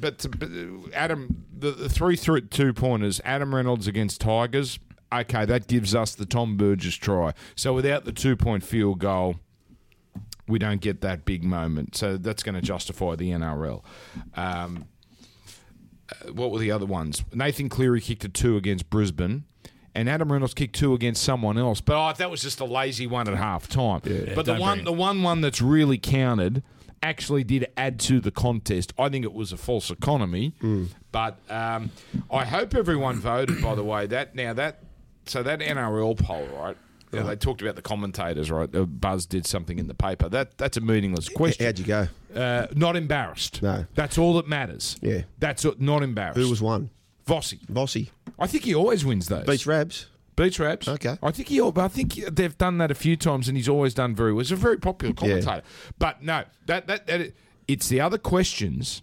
[0.00, 4.78] but, but uh, Adam, the, the three through two pointers, Adam Reynolds against Tigers.
[5.12, 7.32] Okay, that gives us the Tom Burgess try.
[7.56, 9.36] So without the two point field goal,
[10.46, 11.96] we don't get that big moment.
[11.96, 13.82] So that's going to justify the NRL.
[14.34, 14.86] Um,
[16.10, 17.22] uh, what were the other ones?
[17.32, 19.44] Nathan Cleary kicked a two against Brisbane.
[19.94, 23.08] And Adam Reynolds kicked two against someone else, but oh, that was just a lazy
[23.08, 24.00] one at half time.
[24.34, 26.62] but the one, the one one that's really counted,
[27.02, 28.92] actually did add to the contest.
[28.96, 30.52] I think it was a false economy,
[31.10, 31.90] but um,
[32.30, 33.60] I hope everyone voted.
[33.60, 34.84] By the way, that now that
[35.28, 36.76] so that NRL poll, right?
[37.12, 38.74] yeah, they talked about the commentators, right?
[38.74, 40.28] Uh, Buzz did something in the paper.
[40.28, 41.64] That that's a meaningless question.
[41.64, 42.08] How'd you go?
[42.34, 43.62] Uh, not embarrassed.
[43.62, 43.86] No.
[43.94, 44.96] that's all that matters.
[45.00, 45.22] Yeah.
[45.38, 46.38] that's not embarrassed.
[46.38, 46.90] Who was one?
[47.26, 47.60] Vossi?
[47.66, 48.10] Vossi.
[48.38, 49.44] I think he always wins those.
[49.44, 50.06] Beach Rabs.
[50.36, 50.86] Beach Raps.
[50.86, 51.18] Okay.
[51.22, 51.60] I think he.
[51.60, 54.40] I think they've done that a few times, and he's always done very well.
[54.40, 55.62] He's a very popular commentator.
[55.98, 57.32] But no, that that, that
[57.66, 59.02] it's the other questions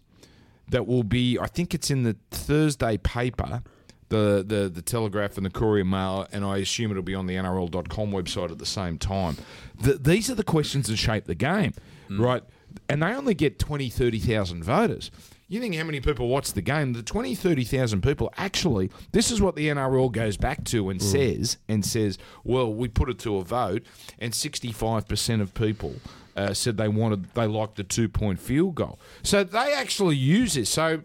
[0.70, 1.38] that will be.
[1.38, 3.64] I think it's in the Thursday paper,
[4.10, 7.36] the the the Telegraph and the Courier Mail, and I assume it'll be on the
[7.36, 9.38] NRL.com website at the same time.
[9.80, 11.74] The, these are the questions that shape the game,
[12.10, 12.44] right?
[12.90, 15.12] And they only get 20, 30,000 voters.
[15.48, 16.94] You think how many people watch the game?
[16.94, 21.58] The 20, 30,000 people actually, this is what the NRL goes back to and says,
[21.68, 23.84] and says, well, we put it to a vote,
[24.18, 25.96] and 65% of people
[26.36, 29.00] uh, said they wanted, they liked the two point field goal.
[29.22, 30.70] So they actually use this.
[30.70, 31.02] So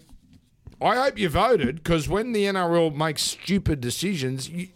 [0.82, 4.68] I hope you voted because when the NRL makes stupid decisions, you,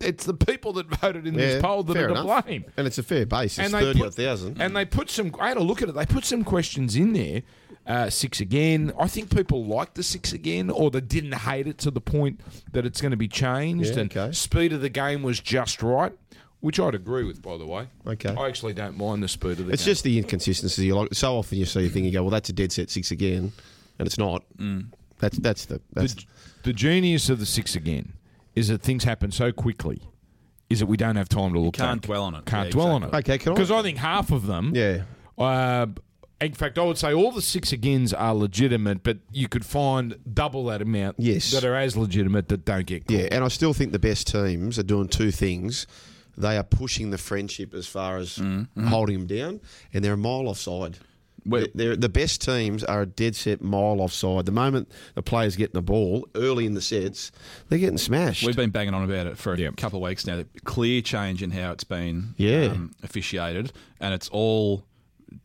[0.00, 2.44] it's the people that voted in this poll that are to enough.
[2.46, 2.64] blame.
[2.76, 3.58] And it's a fair base.
[3.58, 4.14] It's And they put-
[4.60, 5.34] And they put some.
[5.40, 5.94] I had a look at it.
[5.94, 7.42] They put some questions in there
[7.86, 8.92] Uh, six again.
[8.98, 12.40] I think people like the six again, or they didn't hate it to the point
[12.72, 13.94] that it's going to be changed.
[13.94, 14.32] Yeah, and okay.
[14.32, 16.12] speed of the game was just right,
[16.60, 17.88] which I'd agree with, by the way.
[18.06, 18.34] Okay.
[18.36, 19.72] I actually don't mind the speed of the game.
[19.72, 19.90] It's game.
[19.92, 20.86] just the inconsistency.
[20.86, 22.90] You like so often you see a thing, you go, "Well, that's a dead set
[22.90, 23.50] six again,"
[23.98, 24.44] and it's not.
[25.20, 26.24] That's that's the that's the,
[26.64, 28.14] the genius of the six again
[28.54, 30.02] is that things happen so quickly.
[30.68, 31.78] Is that we don't have time to look.
[31.80, 31.86] At it.
[31.86, 32.06] Can't back.
[32.06, 32.44] dwell on it.
[32.46, 33.08] Can't Yeah, dwell exactly.
[33.08, 33.18] on it.
[33.28, 34.72] Okay, can I- Because I think half of them.
[34.74, 35.02] yeah.
[35.36, 35.86] Uh,
[36.40, 40.16] in fact, I would say all the six agains are legitimate, but you could find
[40.32, 41.50] double that amount Yes.
[41.50, 43.16] that are as legitimate that don't get caught.
[43.18, 45.86] Yeah, and I still think the best teams are doing two things.
[46.38, 48.40] They are pushing the friendship as far as
[48.88, 49.60] holding them down,
[49.92, 50.98] and they're a mile offside.
[51.44, 54.46] They're, the best teams are a dead set mile offside.
[54.46, 57.32] The moment the players getting the ball early in the sets,
[57.68, 58.44] they're getting smashed.
[58.46, 59.76] We've been banging on about it for a Yep.
[59.76, 60.44] couple of weeks now.
[60.64, 62.66] Clear change in how it's been Yeah.
[62.72, 64.84] um, officiated, and it's all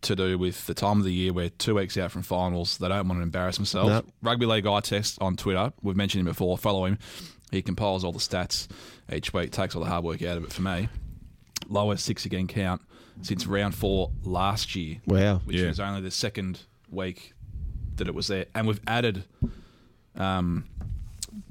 [0.01, 2.88] to do with the time of the year where two weeks out from finals, they
[2.88, 3.89] don't want to embarrass themselves.
[3.89, 4.03] No.
[4.23, 6.58] Rugby League Eye Test on Twitter, we've mentioned him before.
[6.58, 6.97] Follow him.
[7.51, 8.67] He compiles all the stats
[9.13, 10.89] each week, takes all the hard work out of it for me.
[11.69, 12.81] Lower six again count
[13.21, 14.97] since round four last year.
[15.06, 15.41] Wow.
[15.45, 15.67] which Yeah.
[15.67, 17.34] was only the second week
[17.95, 19.23] that it was there, and we've added
[20.15, 20.65] um,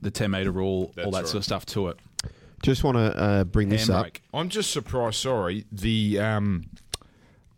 [0.01, 1.27] the ten meter rule, all that right.
[1.27, 1.99] sort of stuff to it.
[2.63, 4.07] Just want to uh, bring this up.
[4.07, 4.17] Handbrake.
[4.33, 5.17] I'm just surprised.
[5.17, 6.65] Sorry, the um,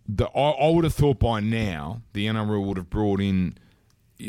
[0.08, 3.58] the I, I would have thought by now the NRL would have brought in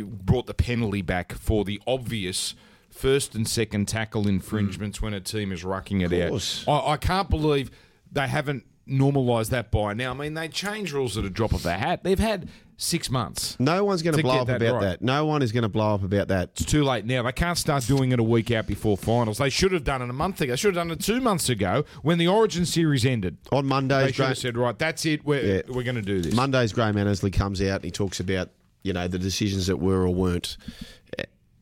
[0.03, 2.53] brought the penalty back for the obvious
[2.89, 6.63] first and second tackle infringements when a team is rucking it out.
[6.67, 7.71] I, I can't believe
[8.11, 10.11] they haven't normalised that by now.
[10.11, 12.03] I mean, they change rules at a drop of a hat.
[12.03, 13.59] They've had six months.
[13.59, 14.81] No one's going To to blow up that about right.
[14.81, 15.01] that.
[15.01, 16.49] No one is going to blow up about that.
[16.53, 17.23] It's too late now.
[17.23, 19.39] They can't start doing it a week out before finals.
[19.39, 20.53] They should have done it a month ago.
[20.53, 23.37] They should have done it two months ago when the Origin series ended.
[23.51, 23.95] On Monday.
[23.95, 25.25] They Mondays, should Gra- have said, right, that's it.
[25.25, 25.61] We're, Yeah.
[25.69, 26.33] we're going to do this.
[26.35, 28.49] Mondays, Graham Annesley comes out and he talks about
[28.83, 30.55] you know the decisions that were or weren't.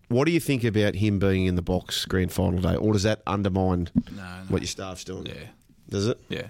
[0.09, 3.03] What do you think about him being in the box grand final day, or does
[3.03, 3.89] that undermine
[4.49, 5.25] what your staff's doing?
[5.25, 5.33] Yeah,
[5.89, 6.19] Does it?
[6.29, 6.47] yeah.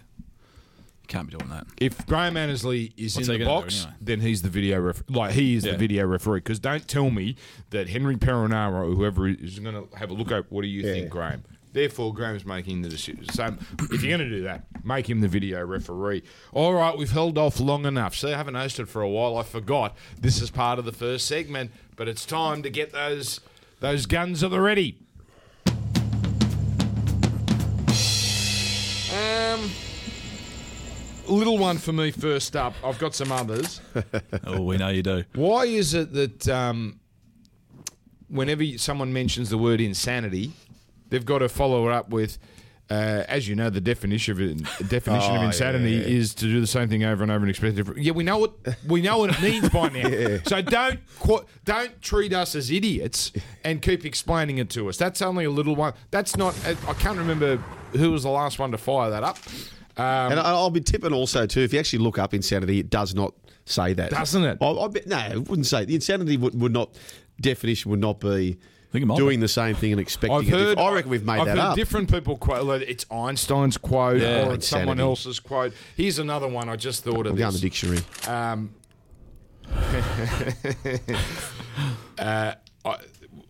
[1.06, 1.68] You can't be doing that.
[1.80, 3.96] if Graham Annesley is What's in he the gonna do box, anyway?
[4.02, 5.74] then he's the video ref- like he is Yeah.
[5.74, 6.39] the video referee.
[6.39, 7.36] Because don't tell me
[7.70, 10.82] that Henry Perenara or whoever is going to have a look at what do you
[10.82, 10.94] Yeah.
[10.94, 11.44] think, Graham?
[11.74, 13.26] Therefore, Graham's making the decision.
[13.30, 13.56] So,
[13.91, 16.24] if you're going to do that, make him the video referee.
[16.54, 18.15] All right, we've held off long enough.
[18.15, 19.38] See, I haven't hosted for a while.
[19.38, 23.41] I forgot this is part of the first segment, but it's time to get those
[23.80, 24.98] those guns at the ready.
[29.13, 29.70] Um,
[31.28, 32.74] little one for me first up.
[32.84, 33.82] I've got some others.
[34.48, 35.24] Oh, we know you do.
[35.34, 37.00] Why is it that um,
[38.28, 40.52] whenever someone mentions the word insanity,
[41.10, 42.38] they've got to follow it up with,
[42.90, 46.02] uh, as you know, the definition of it, definition of Oh, insanity yeah.
[46.20, 48.02] is to do the same thing over and over and expect different.
[48.02, 48.54] Yeah, we know what
[48.88, 50.38] we know what it means by now.
[50.46, 53.32] So don't qu- don't treat us as idiots
[53.64, 54.98] and keep explaining it to us.
[54.98, 55.94] That's only a little one.
[56.12, 56.56] That's not.
[56.66, 57.58] I can't remember
[57.94, 59.40] who was the last one to fire that up.
[59.97, 61.62] Um, And I- I'll be tipping also too.
[61.62, 63.34] If you actually look up insanity, it does not
[63.65, 64.58] say that, Doesn't it?
[64.62, 66.89] I, I bet, no, it wouldn't say the insanity would, would not
[67.41, 68.58] definition would not be
[68.91, 70.38] think it doing the same thing and expecting.
[70.38, 70.77] I've a diff- heard.
[70.79, 71.75] I reckon we've made I've that heard up.
[71.75, 72.65] different people quote.
[72.65, 74.47] like, It's Einstein's quote Yeah.
[74.47, 75.73] or it's someone else's quote.
[75.97, 76.69] Here's another one.
[76.69, 77.99] I just thought of I'm going the dictionary.
[78.27, 78.73] Um,
[82.19, 82.53] uh,
[82.86, 82.97] I,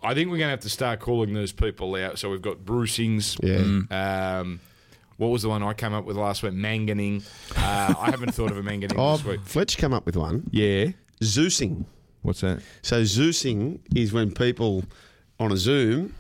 [0.04, 2.20] I think we're going to have to start calling those people out.
[2.20, 3.38] So we've got bruisings.
[3.44, 4.40] Yeah.
[4.40, 4.60] Um,
[5.18, 6.54] what was the one I came up with last week?
[6.54, 7.24] Manganing.
[7.56, 9.42] Uh, I haven't thought of a manganing Oh, this week.
[9.44, 10.44] Fletch come up with one.
[10.52, 10.88] Yeah.
[11.22, 11.86] Zeusing.
[12.22, 12.62] What's that?
[12.82, 14.84] So Zeusing is when people
[15.40, 16.14] on a Zoom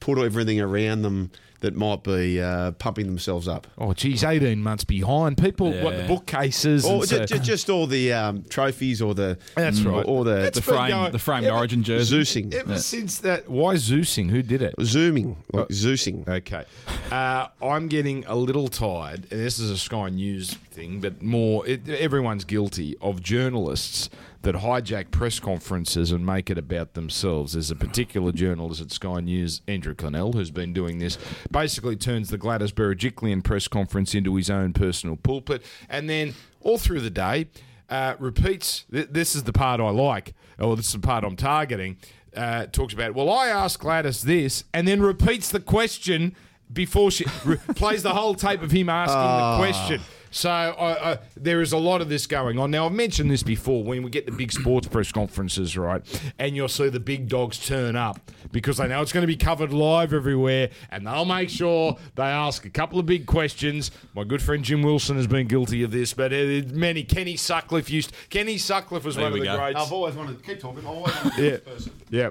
[0.00, 1.30] put everything around them
[1.62, 3.66] that might be uh, pumping themselves up.
[3.78, 5.38] Oh, geez, 18 months behind.
[5.38, 6.84] People, what, the bookcases.
[6.84, 10.04] Or and ju- so- ju- just all the um, trophies or the That's right.
[10.06, 12.18] or the That's The frame, going- the framed Yeah, but- Origin jersey.
[12.42, 14.28] Zeusing, Ever since that, why Zeusing?
[14.30, 14.74] Who did it?
[14.82, 16.28] zooming, like Zeusing.
[16.28, 16.64] Okay,
[17.10, 21.66] uh, I'm getting a little tired, and this is a Sky News thing, but more
[21.66, 24.10] it, everyone's guilty of journalists
[24.42, 27.52] that hijack press conferences and make it about themselves.
[27.52, 31.16] There's a particular journalist at Sky News, Andrew Clennell, who's been doing this.
[31.50, 36.78] Basically, turns the Gladys Berejiklian press conference into his own personal pulpit, and then all
[36.78, 37.48] through the day.
[37.88, 38.86] Uh, repeats.
[38.90, 41.98] Th- this is the part I like, or this is the part I'm targeting.
[42.34, 43.14] Uh, talks about.
[43.14, 46.34] Well, I asked Gladys this, and then repeats the question
[46.72, 50.00] before she re- plays the whole tape of him asking the question.
[50.34, 52.70] So I, I, there is a lot of this going on.
[52.70, 56.02] Now I've mentioned this before when we get the big sports press conferences, right?
[56.38, 58.18] And you'll see the big dogs turn up
[58.50, 62.22] because they know it's going to be covered live everywhere, and they'll make sure they
[62.22, 63.90] ask a couple of big questions.
[64.14, 67.90] My good friend Jim Wilson has been guilty of this, but uh, many Kenny Sutcliffe
[67.90, 68.12] used.
[68.30, 69.56] Kenny Sutcliffe was There one of the go.
[69.58, 69.78] greats.
[69.78, 70.78] I've always wanted to keep talking.
[70.78, 71.50] I've always wanted Yeah.
[71.50, 71.92] this person.
[72.08, 72.30] Yeah.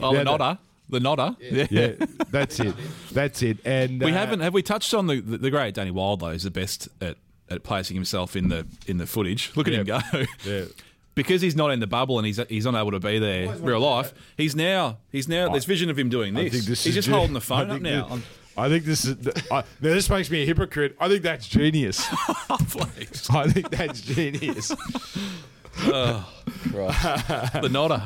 [0.00, 0.58] Oh, Yeah, the nodder.
[0.92, 1.34] The nodder.
[1.40, 1.66] Yeah.
[1.70, 1.92] Yeah,
[2.30, 2.74] that's it.
[3.12, 3.58] That's it.
[3.64, 6.44] And We uh, haven't have we touched on the the, the great Danny Weidler is
[6.44, 7.16] the best at,
[7.50, 9.50] at placing himself in the in the footage.
[9.56, 9.98] Look at him go.
[10.44, 10.64] Yeah.
[11.14, 13.60] Because he's not in the bubble and he's he's not able to be there Always
[13.60, 14.14] real life.
[14.38, 16.52] He's now he's now there's vision of him doing I this.
[16.54, 18.08] think this he's is just gen- holding the phone up now.
[18.16, 18.24] this-
[18.56, 19.16] I think this is.
[19.50, 20.96] I, now this makes me a hypocrite.
[21.00, 22.02] I think that's genius.
[22.66, 23.28] Flex.
[23.30, 24.72] I think that's genius.
[25.76, 28.02] the nodder.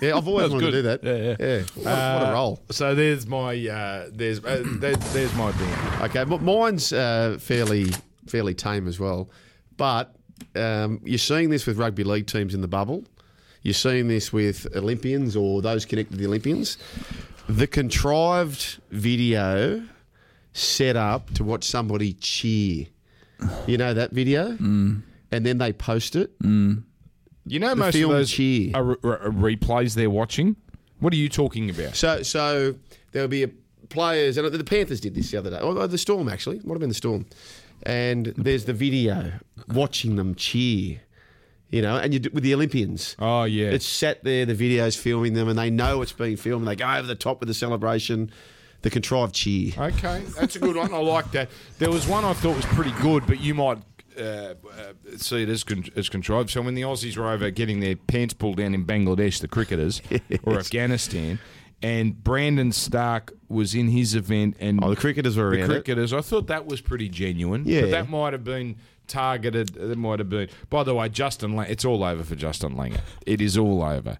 [0.00, 1.04] Yeah, I've always That was wanted to do that.
[1.04, 1.62] Yeah, yeah.
[1.74, 2.62] What, what a role.
[2.70, 6.02] So there's my uh, there's uh, there, there's my thing.
[6.02, 7.90] Okay, but mine's uh, fairly
[8.26, 9.30] fairly tame as well.
[9.76, 10.14] But
[10.56, 13.04] um, you're seeing this with rugby league teams in the bubble.
[13.62, 16.78] You're seeing this with Olympians or those connected to the Olympians.
[17.48, 19.82] The contrived video
[20.52, 22.86] set up to watch somebody cheer.
[23.66, 24.52] You know that video?
[24.52, 25.02] Mm.
[25.30, 26.30] And then they post it.
[27.48, 28.72] You know, The most of those cheer.
[28.74, 30.56] are, re- are replays they're watching.
[31.00, 31.94] What are you talking about?
[31.94, 32.74] So, so
[33.12, 33.50] there'll be a
[33.88, 35.58] players, and the Panthers did this the other day.
[35.60, 37.26] Oh, oh the Storm actually, might have been the Storm.
[37.84, 39.32] And there's the video
[39.68, 41.00] watching them cheer,
[41.70, 43.14] you know, and you do, with the Olympians.
[43.18, 46.66] Oh yeah, It's sat there, the video's filming them, and they know it's being filmed.
[46.66, 48.32] They go over the top with the celebration,
[48.82, 49.72] the contrived cheer.
[49.78, 50.92] Okay, that's a good one.
[50.92, 51.50] I like that.
[51.78, 53.78] There was one I thought was pretty good, but you might
[54.18, 54.54] uh,
[55.16, 56.50] see it as, con- as contrived.
[56.50, 60.02] So when the Aussies were over getting their pants pulled down in Bangladesh, the cricketers,
[60.44, 61.38] or Afghanistan,
[61.82, 65.74] and Brandon Starc was in his event, and Oh, the cricketers were the around it.
[65.74, 66.12] cricketers.
[66.12, 67.62] I thought that was pretty genuine.
[67.64, 67.82] Yeah.
[67.82, 68.76] but that might have been
[69.06, 69.68] targeted.
[69.74, 70.48] That might have been.
[70.70, 73.00] By the way, Justin, Lang- it's all over for Justin Langer.
[73.26, 74.18] It is all over.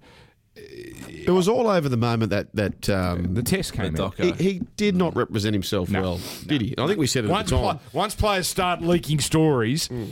[0.59, 4.15] It was all over the moment that that um, The test came The out.
[4.19, 6.01] he, he did not represent himself No.
[6.01, 6.75] well, did he?
[6.79, 7.79] I think we said it once, at the time.
[7.79, 10.05] pla- once players start leaking stories Hmm.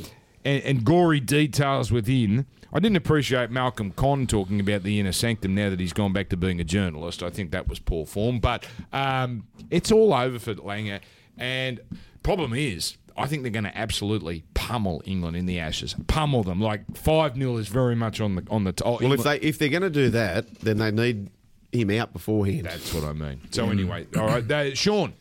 [0.44, 5.54] and, and gory details within, I didn't appreciate Malcolm Conn talking about the inner sanctum
[5.54, 7.22] now that he's gone back to being a journalist.
[7.22, 11.00] I think that was poor form, but um, it's all over for Langer.
[11.38, 11.80] And
[12.22, 15.94] problem is, I think they're going to absolutely pummel England in the Ashes.
[16.06, 18.72] Pummel them like five 0 is very much on the on the.
[18.72, 21.30] T- oh, well, if they if they're going to do that, then they need
[21.72, 22.66] him out beforehand.
[22.66, 23.40] that's what I mean.
[23.50, 25.12] So anyway, all right, that, Sean.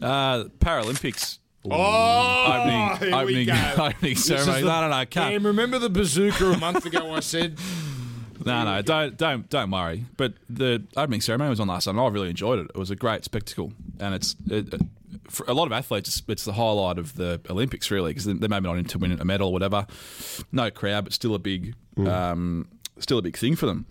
[0.00, 1.38] Uh, Paralympics.
[1.70, 3.72] Oh, Opening, here we opening, go.
[3.84, 4.60] opening This is ceremony.
[4.62, 5.10] the- no, no, no, can't.
[5.32, 7.12] Cam, remember the bazooka a month ago?
[7.12, 7.58] I said.
[8.46, 10.04] No, no, don't, don't, don't worry.
[10.16, 12.66] But the opening ceremony was on last night, and I really enjoyed it.
[12.72, 14.80] It was a great spectacle, and it's it, it-
[15.28, 18.66] for a lot of athletes, it's, the highlight of the Olympics, really, because they maybe
[18.66, 19.86] not in to win a medal or whatever.
[20.52, 23.86] No crowd, but still a big, um, still a big thing for them.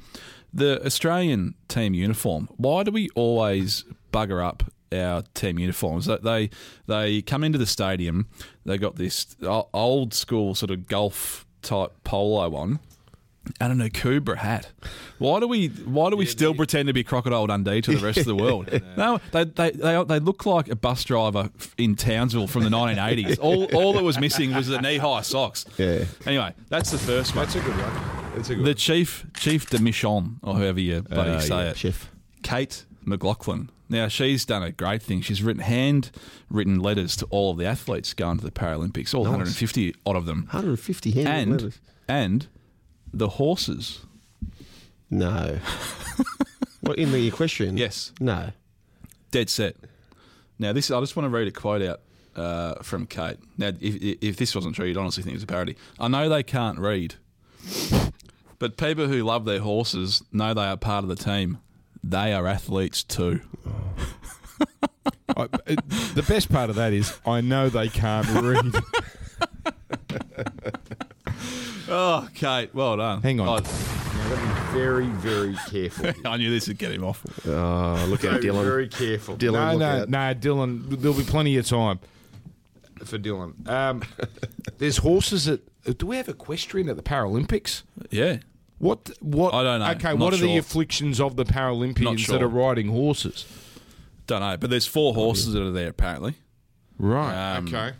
[0.54, 2.50] The Australian team uniform.
[2.58, 6.06] Why do we always bugger up our team uniforms?
[6.06, 6.50] They
[6.88, 8.28] they come into the stadium,
[8.66, 12.80] they got this old school sort of golf type polo on
[13.60, 14.70] and an Akubra hat.
[15.20, 15.68] Why do we?
[15.70, 18.70] Why do we still pretend to be Crocodile Dundee to the rest of the world?
[18.98, 23.40] No, they, they they they look like a bus driver in Townsville from the 1980s.
[23.40, 25.66] All all that was missing was the knee high socks.
[25.78, 26.06] Yeah.
[26.26, 27.46] Anyway, that's the first one.
[27.46, 28.34] That's a good one.
[28.36, 31.70] That's a good The chief chief de mission, or however you bloody Uh, say yeah,
[31.72, 32.12] it, Chef.
[32.44, 33.70] Kate McLoughlin.
[33.90, 35.22] Now she's done a great thing.
[35.22, 36.12] She's written hand
[36.50, 40.26] written letters to all of the athletes going to the Paralympics, all 150 odd of
[40.26, 41.80] them, 150 handwritten and letters.
[42.10, 42.48] and
[43.14, 44.06] the horses.
[45.10, 45.60] No.
[46.82, 47.78] what in the equestrian?
[47.78, 48.12] Yes.
[48.20, 48.52] No.
[49.32, 49.76] Dead set.
[50.60, 52.02] Now, this I just want to read a quote out
[52.36, 53.38] uh, from Kate.
[53.58, 55.76] Now, if, if this wasn't true, you'd honestly think it was a parody.
[56.00, 57.16] I know they can't read,
[58.60, 61.60] but people who love their horses know they are part of the team.
[62.04, 63.42] They are athletes too.
[65.36, 68.74] I, it, the best part of that is I know they can't read.
[71.90, 73.22] Oh, Kate, well done.
[73.22, 73.48] Hang on.
[73.48, 76.12] I, Now, gotta be very, very careful.
[76.26, 77.26] I knew this would get him off.
[77.48, 78.64] Oh, look out, Dylan.
[78.64, 79.38] very careful.
[79.38, 80.10] Dylan, no, look no, out.
[80.10, 81.00] no, Dylan.
[81.00, 82.00] There'll be plenty of time
[83.06, 83.68] for Dylan.
[83.70, 84.04] Um,
[84.78, 85.62] there's horses at.
[85.98, 87.84] Do we have equestrian at the Paralympics?
[88.10, 88.40] Yeah.
[88.80, 89.10] What?
[89.22, 89.54] What?
[89.54, 89.92] I don't know.
[89.92, 93.46] Okay, I'm what not are the afflictions of the Paralympians Not that are riding horses?
[94.28, 96.36] Don't know, but there's four horses that are there apparently.
[97.00, 97.56] Right.
[97.56, 97.94] Um, okay.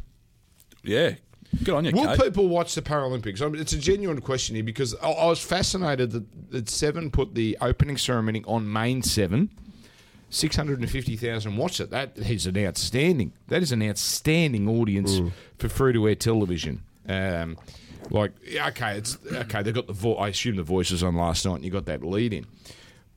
[0.84, 1.16] Yeah.
[1.64, 2.26] Good on you, Will Kate.
[2.26, 3.42] people watch the Paralympics?
[3.42, 7.10] I mean, it's a genuine question here because I, I was fascinated that, that Seven
[7.12, 9.50] put the opening ceremony on Main Seven.
[10.30, 11.90] Six hundred and fifty thousand watched it.
[11.90, 13.32] That is an outstanding.
[13.48, 15.22] That is an outstanding audience
[15.58, 16.84] for free to air television.
[17.08, 17.58] Um,
[18.10, 19.64] like, okay, it's okay.
[19.64, 19.94] They got the.
[19.94, 22.46] Vo- I assume the voices on last night, and you got that lead in.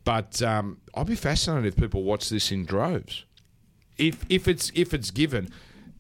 [0.05, 3.25] But um, I'd be fascinated if people watch this in droves.
[3.99, 5.51] If if it's if it's given,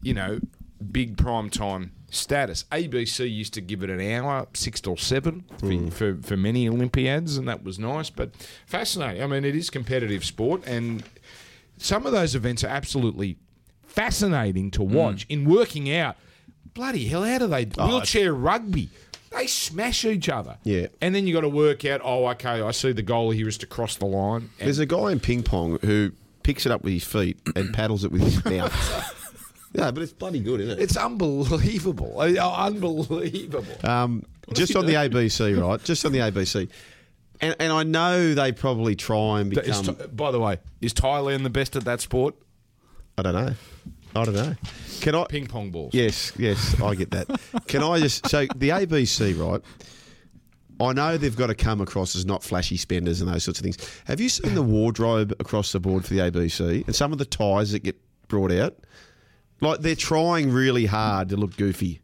[0.03, 0.39] you know,
[0.81, 2.65] big prime time status.
[2.73, 5.89] ABC used to give it an hour, six or seven for, hmm.
[5.89, 8.11] for, for many Olympiads, and that was nice.
[8.11, 8.35] But
[8.67, 9.23] fascinating.
[9.23, 11.03] I mean, it is competitive sport, and
[11.79, 13.37] some of those events are absolutely
[13.83, 14.95] fascinating to hmm.
[14.95, 15.27] watch.
[15.29, 16.17] In working out,
[16.75, 18.89] bloody hell, how do they oh, wheelchair rugby?
[19.31, 20.59] They smash each other.
[20.65, 20.89] Yeah.
[21.01, 23.59] And then you got to work out, oh, okay, I see the goal here is
[23.59, 24.51] to cross the line.
[24.59, 26.11] There's a guy in ping pong who
[26.43, 29.20] picks it up with his feet and paddles it with his mouth.
[29.73, 30.83] Yeah, but it's bloody good, isn't it?
[30.83, 32.15] it's unbelievable.
[32.17, 33.89] Oh, Unbelievable.
[33.89, 35.83] Um, just on the ABC, right?
[35.85, 36.69] Just on the ABC.
[37.41, 39.95] And, and I know they probably try and Is become.
[39.95, 42.35] Tha- by the way, is Thailand the best at that sport?
[43.17, 43.55] I don't know.
[44.17, 44.55] I don't know.
[45.01, 45.25] Can I?
[45.27, 45.95] Ping pong balls.
[45.95, 47.29] Yes, yes, I get that.
[47.69, 49.63] Can I just so the ABC, right?
[50.81, 53.65] I know they've got to come across as not flashy spenders and those sorts of
[53.65, 53.77] things.
[54.07, 57.27] Have you seen the wardrobe across the board for the ABC and some of the
[57.27, 57.97] ties that get
[58.29, 58.77] brought out?
[59.61, 62.01] Like they're trying really hard to look goofy.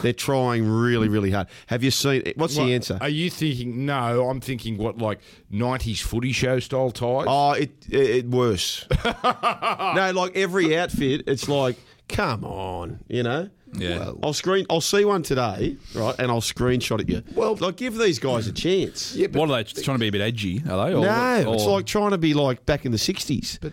[0.00, 1.48] They're trying really, really hard.
[1.66, 2.22] Have you seen?
[2.36, 2.96] What's What- the answer?
[3.02, 3.84] Are you thinking?
[3.84, 5.20] No, I'm thinking what like
[5.52, 7.26] '90s footy show style ties.
[7.28, 8.86] Oh, it, it, it worse.
[9.04, 11.76] no, like every outfit, it's like,
[12.08, 13.50] come on, you know.
[13.74, 14.12] Yeah.
[14.22, 14.66] I'll screen.
[14.68, 17.22] I'll see one today, right, and I'll screenshot it you.
[17.34, 19.14] Well- like give these guys a chance.
[19.14, 20.62] yeah, but what are they trying to be a bit edgy?
[20.70, 20.94] Are they?
[20.94, 23.58] Or, no, it's like trying to be like back in the '60s.
[23.60, 23.72] But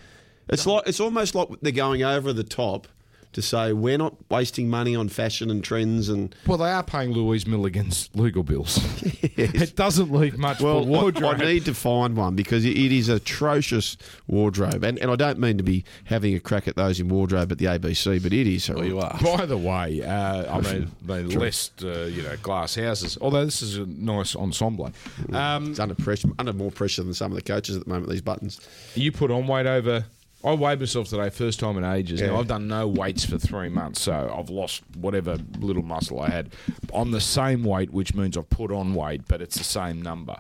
[0.49, 2.87] it's like it's almost like they're going over the top
[3.33, 6.33] to say we're not wasting money on fashion and trends and.
[6.47, 8.79] well, they are paying Louise Milligan's legal bills.
[9.41, 11.39] It doesn't leave much Well, for wardrobe.
[11.39, 13.95] I need to find one because it it is atrocious
[14.27, 17.49] wardrobe, and and I don't mean to be having a crack at those in wardrobe
[17.51, 18.69] at the ABC, but it is.
[18.69, 19.17] Well, you are.
[19.23, 23.17] By the way, uh, I mean, they list uh, you know, glass houses.
[23.21, 24.91] Although this is a nice ensemble.
[25.31, 28.09] Um, It's under pressure, under more pressure than some of the coaches at the moment.
[28.11, 28.59] These buttons.
[28.95, 30.03] you put on weight over.
[30.43, 32.21] I weighed myself today, first time in ages.
[32.21, 32.28] Yeah.
[32.28, 36.30] Now I've done no weights for three months, so I've lost whatever little muscle I
[36.30, 36.54] had.
[36.93, 40.38] I'm the same weight, which means I've put on weight, but it's the same number.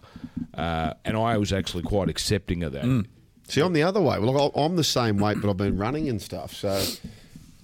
[0.53, 2.85] Uh, and I was actually quite accepting of that.
[2.85, 3.07] Mm.
[3.49, 4.19] See, I'm the other way.
[4.19, 6.53] Well, look, I'm the same weight, but I've been running and stuff.
[6.53, 6.81] So,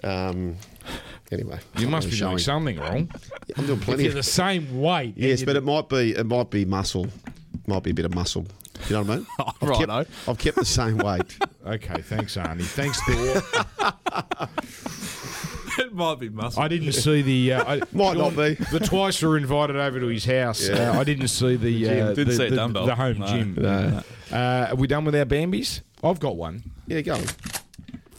[0.03, 0.57] um,
[1.31, 3.09] anyway, You must be doing something wrong.
[3.55, 4.03] I'm doing If plenty.
[4.03, 7.07] you're Of, the same weight, yes, but it might be it might be muscle,
[7.67, 8.45] might be a bit of muscle.
[8.89, 9.27] You know what I mean?
[9.39, 10.03] I've Righto.
[10.03, 11.37] kept, I've kept the same weight.
[11.65, 12.63] Okay, thanks, Arnie.
[12.63, 13.41] Thanks, Thor.
[15.85, 16.61] it might be muscle.
[16.61, 17.53] I didn't see the.
[17.53, 18.55] Uh, I, Might not be.
[18.71, 20.67] The twice were invited over to his house.
[20.67, 20.91] Yeah.
[20.91, 21.89] Uh, I didn't see the.
[21.89, 22.85] Uh, Didn't the, see a the, dumbbell.
[22.85, 23.27] the home No.
[23.27, 23.55] gym.
[23.57, 24.01] No.
[24.31, 25.81] Uh, are we done with our Bambies?
[26.03, 26.63] I've got one.
[26.87, 27.19] Yeah, go.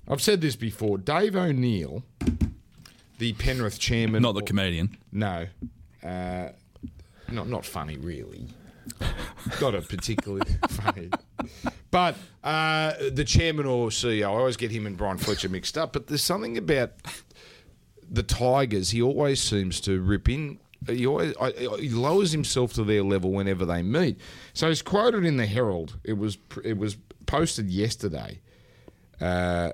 [0.09, 0.99] I've said this before.
[0.99, 2.03] Dave O'Neill,
[3.19, 4.23] the Penrith chairman.
[4.23, 4.97] Not the comedian.
[5.13, 5.47] No.
[6.03, 6.49] Uh,
[7.31, 8.47] not, not funny, really.
[9.61, 11.11] Not a particularly funny.
[11.91, 15.93] But uh, the chairman or CEO, I always get him and Brian Fletcher mixed up.
[15.93, 16.93] But there's something about
[18.09, 18.91] the Tigers.
[18.91, 20.59] He always seems to rip in.
[20.87, 24.19] He always I, he lowers himself to their level whenever they meet.
[24.53, 25.99] So he's quoted in the Herald.
[26.05, 26.97] It was it was
[27.27, 28.41] posted yesterday.
[29.21, 29.73] Uh,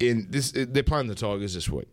[0.00, 1.88] in this, they're playing the Tigers this week.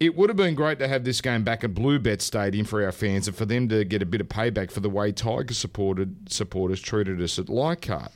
[0.00, 2.92] It would have been great to have this game back at Bluebet Stadium for our
[2.92, 6.30] fans and for them to get a bit of payback for the way Tiger supported
[6.32, 8.12] supporters treated us at Leichhardt.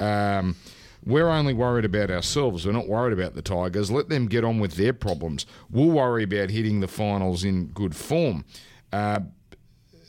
[0.00, 0.56] Um,
[1.04, 2.66] we're only worried about ourselves.
[2.66, 3.90] We're not worried about the Tigers.
[3.90, 5.46] Let them get on with their problems.
[5.70, 8.44] We'll worry about hitting the finals in good form.
[8.92, 9.20] Uh,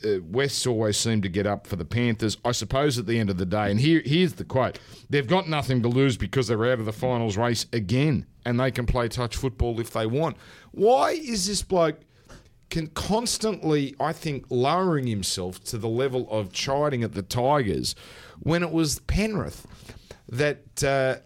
[0.04, 2.36] uh, West's always seem to get up for the Panthers.
[2.44, 4.78] I suppose at the end of the day, and here here's the quote:
[5.10, 8.70] They've got nothing to lose because they're out of the finals race again, and they
[8.70, 10.36] can play touch football if they want.
[10.72, 12.00] Why is this bloke?
[12.70, 17.94] Can constantly, I think, lowering himself to the level of chiding at the Tigers
[18.40, 19.66] when it was Penrith
[20.28, 21.16] that uh,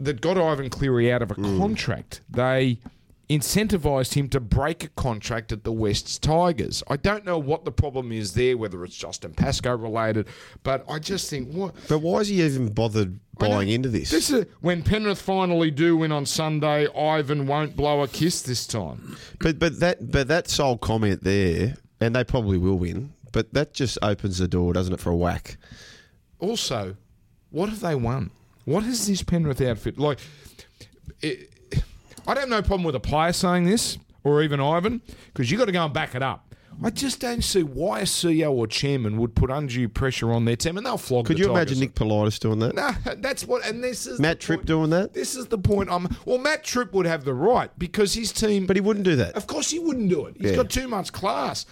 [0.00, 2.20] that got Ivan Cleary out of a contract.
[2.30, 2.78] They
[3.28, 6.82] incentivized him to break a contract at the West's Tigers.
[6.88, 10.28] I don't know what the problem is there, whether it's Justin Pascoe related,
[10.62, 11.74] but I just think what.
[11.88, 14.10] But why is he even bothered buying into this?
[14.10, 16.88] This is when Penrith finally do win on Sunday.
[16.94, 19.16] Ivan won't blow a kiss this time.
[19.40, 23.12] But but that but that sole comment there, and they probably will win.
[23.32, 25.58] But that just opens the door, doesn't it, for a whack?
[26.38, 26.96] Also,
[27.50, 28.30] what have they won?
[28.64, 30.18] What has this Penrith outfit like?
[31.20, 31.50] It,
[32.28, 35.58] I don't have no problem with a player saying this or even Ivan because you've
[35.58, 36.44] got to go and back it up.
[36.84, 40.54] I just don't see why a CEO or chairman would put undue pressure on their
[40.54, 41.26] team, and they'll flog.
[41.26, 41.72] Could the you Tigers.
[41.72, 42.76] imagine Nick Politis doing that?
[42.76, 45.12] No, that's what, and this is Matt the Tripp point- doing that?
[45.12, 45.90] This is the point.
[45.90, 46.38] I'm well.
[46.38, 48.64] Matt Tripp would have the right because his team.
[48.66, 49.34] But he wouldn't do that.
[49.34, 50.36] Of course, he wouldn't do it.
[50.38, 50.56] He's Yeah.
[50.58, 51.66] got too much class.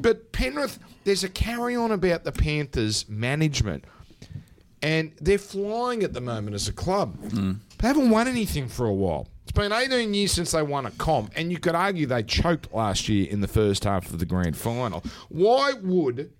[0.00, 3.84] But Penrith, there's a carry on about the Panthers' management,
[4.82, 7.16] and they're flying at the moment as a club.
[7.28, 7.58] Mm.
[7.78, 9.28] They haven't won anything for a while.
[9.48, 12.70] It's been 18 years since they won a comp, and you could argue they choked
[12.74, 15.02] last year in the first half of the grand final.
[15.30, 16.30] Why would?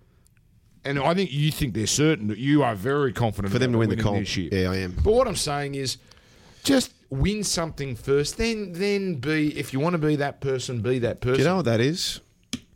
[0.85, 3.79] And I think you think they're certain that you are very confident For them to
[3.79, 4.19] win the comp.
[4.19, 4.51] this year.
[4.53, 4.95] Yeah, I am.
[5.03, 5.97] But what I'm saying is,
[6.65, 10.99] just win something first, then then be if you want to be that person, be
[10.99, 11.37] that person.
[11.37, 12.21] Do you know what that is?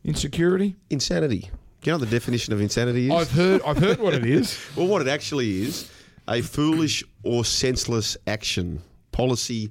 [0.02, 0.76] Insecurity.
[0.88, 1.50] Insanity.
[1.82, 3.12] Do you know what the definition of insanity is?
[3.12, 3.60] I've heard.
[3.66, 4.58] I've heard what it is.
[4.76, 5.90] Well, what it actually is
[6.26, 8.80] a foolish or senseless action,
[9.10, 9.70] policy,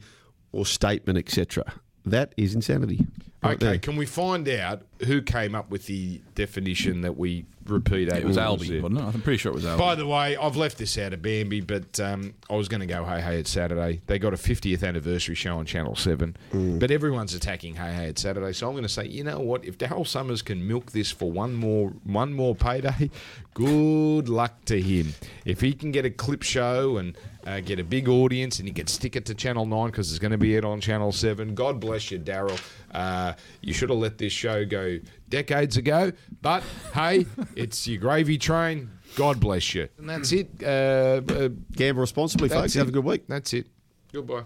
[0.52, 1.64] or statement, etc.
[2.06, 3.06] That is insanity.
[3.44, 8.08] Right Okay, can we find out who came up with the definition that we repeat?
[8.10, 8.82] It was eight Albie, there?
[8.84, 9.16] wasn't it?
[9.16, 9.80] I'm pretty sure it was Albie.
[9.80, 12.86] By the way, I've left this out of Bambi, but um, I was going to
[12.86, 14.02] go Hey Hey It's Saturday.
[14.06, 16.38] They got a 50th anniversary show on Channel 7,
[16.80, 18.54] but everyone's attacking Hey Hey It's Saturday.
[18.54, 19.66] So I'm going to say, you know what?
[19.66, 23.10] If Daryl Somers can milk this for one more one more payday,
[23.56, 25.14] good luck to him.
[25.46, 27.18] If he can get a clip show and
[27.48, 30.20] uh, get a big audience and he can stick it to Channel 9 because it's
[30.20, 32.60] going to be it on Channel 7, God bless you, Daryl.
[32.94, 36.12] Uh, you should have let this show go decades ago,
[36.42, 36.64] but
[36.94, 37.26] hey,
[37.56, 38.89] it's your gravy train.
[39.16, 39.88] God bless you.
[39.98, 40.50] And that's it.
[40.64, 42.76] Uh, uh, Gamble responsibly, that's folks.
[42.76, 42.80] it.
[42.80, 43.24] Have a good week.
[43.28, 43.68] That's it.
[44.14, 44.44] Goodbye.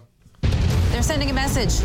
[0.90, 1.82] They're sending a message.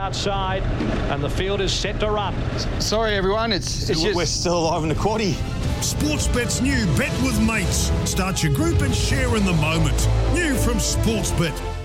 [0.00, 0.62] outside,
[1.10, 2.34] and the field is set to run.
[2.80, 3.52] Sorry, everyone.
[3.52, 5.34] It's, it's we're still alive in the quaddy.
[5.80, 7.90] Sportsbet's new Bet with Mates.
[8.08, 10.08] Start your group and share in the moment.
[10.34, 11.79] New from Sportsbet.